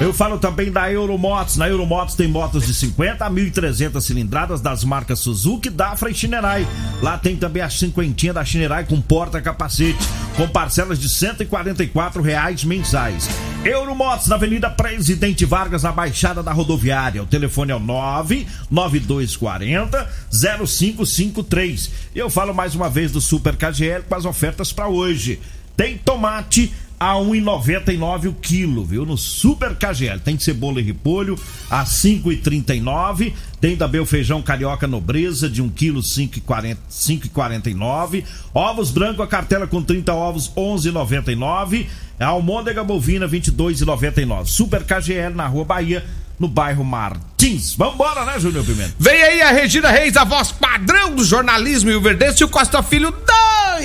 Eu 0.00 0.12
falo 0.12 0.38
também 0.38 0.72
da 0.72 0.90
Euromotos. 0.90 1.56
Na 1.56 1.68
Euromotos 1.68 2.14
tem 2.14 2.26
motos 2.26 2.66
de 2.66 2.74
50 2.74 3.24
a 3.24 3.30
1.300 3.30 4.00
cilindradas 4.00 4.60
das 4.60 4.84
marcas 4.84 5.18
Suzuki, 5.20 5.68
Dafra 5.68 6.10
e 6.10 6.14
Shinerai. 6.14 6.66
Lá 7.02 7.18
tem 7.18 7.36
também 7.36 7.62
a 7.62 7.68
cinquentinha 7.68 8.32
da 8.32 8.44
Shinerai 8.44 8.84
com 8.84 9.00
porta-capacete, 9.00 9.98
com 10.36 10.48
parcelas 10.48 10.98
de 10.98 11.08
144 11.08 12.22
reais 12.22 12.64
mensais. 12.64 13.28
Euromotos 13.66 14.28
na 14.28 14.36
Avenida 14.36 14.70
Presidente 14.70 15.44
Vargas, 15.44 15.82
na 15.82 15.90
Baixada 15.90 16.40
da 16.40 16.52
Rodoviária. 16.52 17.20
O 17.22 17.26
telefone 17.26 17.72
é 17.72 17.74
o 17.74 17.80
99240 17.80 20.08
0553. 20.30 21.90
Eu 22.14 22.30
falo 22.30 22.54
mais 22.54 22.76
uma 22.76 22.88
vez 22.88 23.10
do 23.10 23.20
Super 23.20 23.56
KGL 23.56 24.04
com 24.08 24.14
as 24.14 24.24
ofertas 24.24 24.72
para 24.72 24.86
hoje. 24.86 25.40
Tem 25.76 25.98
tomate 25.98 26.72
a 26.98 27.12
1,99 27.14 28.28
o 28.28 28.32
quilo, 28.32 28.84
viu? 28.84 29.06
No 29.06 29.16
Super 29.16 29.76
KGL. 29.76 30.18
Tem 30.20 30.38
cebola 30.38 30.80
e 30.80 30.84
repolho 30.84 31.38
a 31.70 31.84
5,39. 31.84 33.32
Tem 33.60 33.76
também 33.76 34.00
o 34.00 34.06
feijão 34.06 34.42
carioca 34.42 34.86
nobreza 34.86 35.48
de 35.48 35.62
1 35.62 35.68
quilo 35.70 36.00
5,49. 36.00 38.24
Ovos 38.54 38.90
branco 38.90 39.22
a 39.22 39.26
cartela 39.26 39.66
com 39.66 39.82
30 39.82 40.14
ovos 40.14 40.52
11,99. 40.56 41.86
A 42.18 42.26
almôndega 42.26 42.82
bovina 42.82 43.28
22,99. 43.28 44.46
Super 44.46 44.84
KGL 44.84 45.34
na 45.34 45.46
Rua 45.46 45.64
Bahia 45.64 46.02
no 46.38 46.48
bairro 46.48 46.84
Martins. 46.84 47.74
Vambora, 47.74 48.24
né, 48.24 48.38
Júnior 48.38 48.64
Pimenta? 48.64 48.94
Vem 48.98 49.22
aí 49.22 49.42
a 49.42 49.50
Regina 49.50 49.90
Reis, 49.90 50.16
a 50.16 50.24
voz 50.24 50.52
padrão 50.52 51.14
do 51.14 51.24
jornalismo 51.24 51.90
e 51.90 51.94
o 51.94 52.00
Verdense 52.00 52.42
e 52.42 52.44
o 52.44 52.48
Costa 52.48 52.82
Filho, 52.82 53.12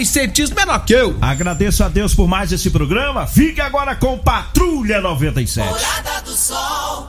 dois 0.01 0.09
centímetros 0.09 0.49
menor 0.51 0.83
que 0.83 0.93
eu. 0.93 1.15
Agradeço 1.21 1.83
a 1.83 1.87
Deus 1.87 2.15
por 2.15 2.27
mais 2.27 2.51
esse 2.51 2.69
programa. 2.71 3.27
Fique 3.27 3.61
agora 3.61 3.95
com 3.95 4.17
Patrulha 4.17 4.99
97. 4.99 5.67
Morada 5.67 6.21
do 6.21 6.31
Sol. 6.31 7.07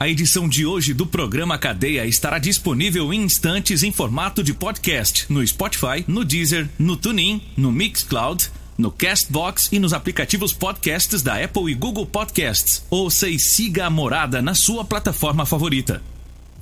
A 0.00 0.08
edição 0.08 0.48
de 0.48 0.66
hoje 0.66 0.92
do 0.92 1.06
programa 1.06 1.56
Cadeia 1.56 2.04
estará 2.04 2.38
disponível 2.38 3.12
em 3.12 3.22
instantes 3.22 3.84
em 3.84 3.92
formato 3.92 4.42
de 4.42 4.52
podcast 4.52 5.26
no 5.28 5.46
Spotify, 5.46 6.04
no 6.08 6.24
Deezer, 6.24 6.68
no 6.76 6.96
TuneIn, 6.96 7.40
no 7.56 7.70
Mixcloud 7.70 8.50
no 8.76 8.90
Castbox 8.90 9.68
e 9.70 9.78
nos 9.78 9.92
aplicativos 9.92 10.52
podcasts 10.52 11.22
da 11.22 11.40
Apple 11.40 11.70
e 11.70 11.74
Google 11.74 12.06
Podcasts. 12.06 12.84
Ouça 12.90 13.28
e 13.28 13.38
siga 13.38 13.86
a 13.86 13.90
Morada 13.90 14.42
na 14.42 14.52
sua 14.52 14.84
plataforma 14.84 15.46
favorita. 15.46 16.02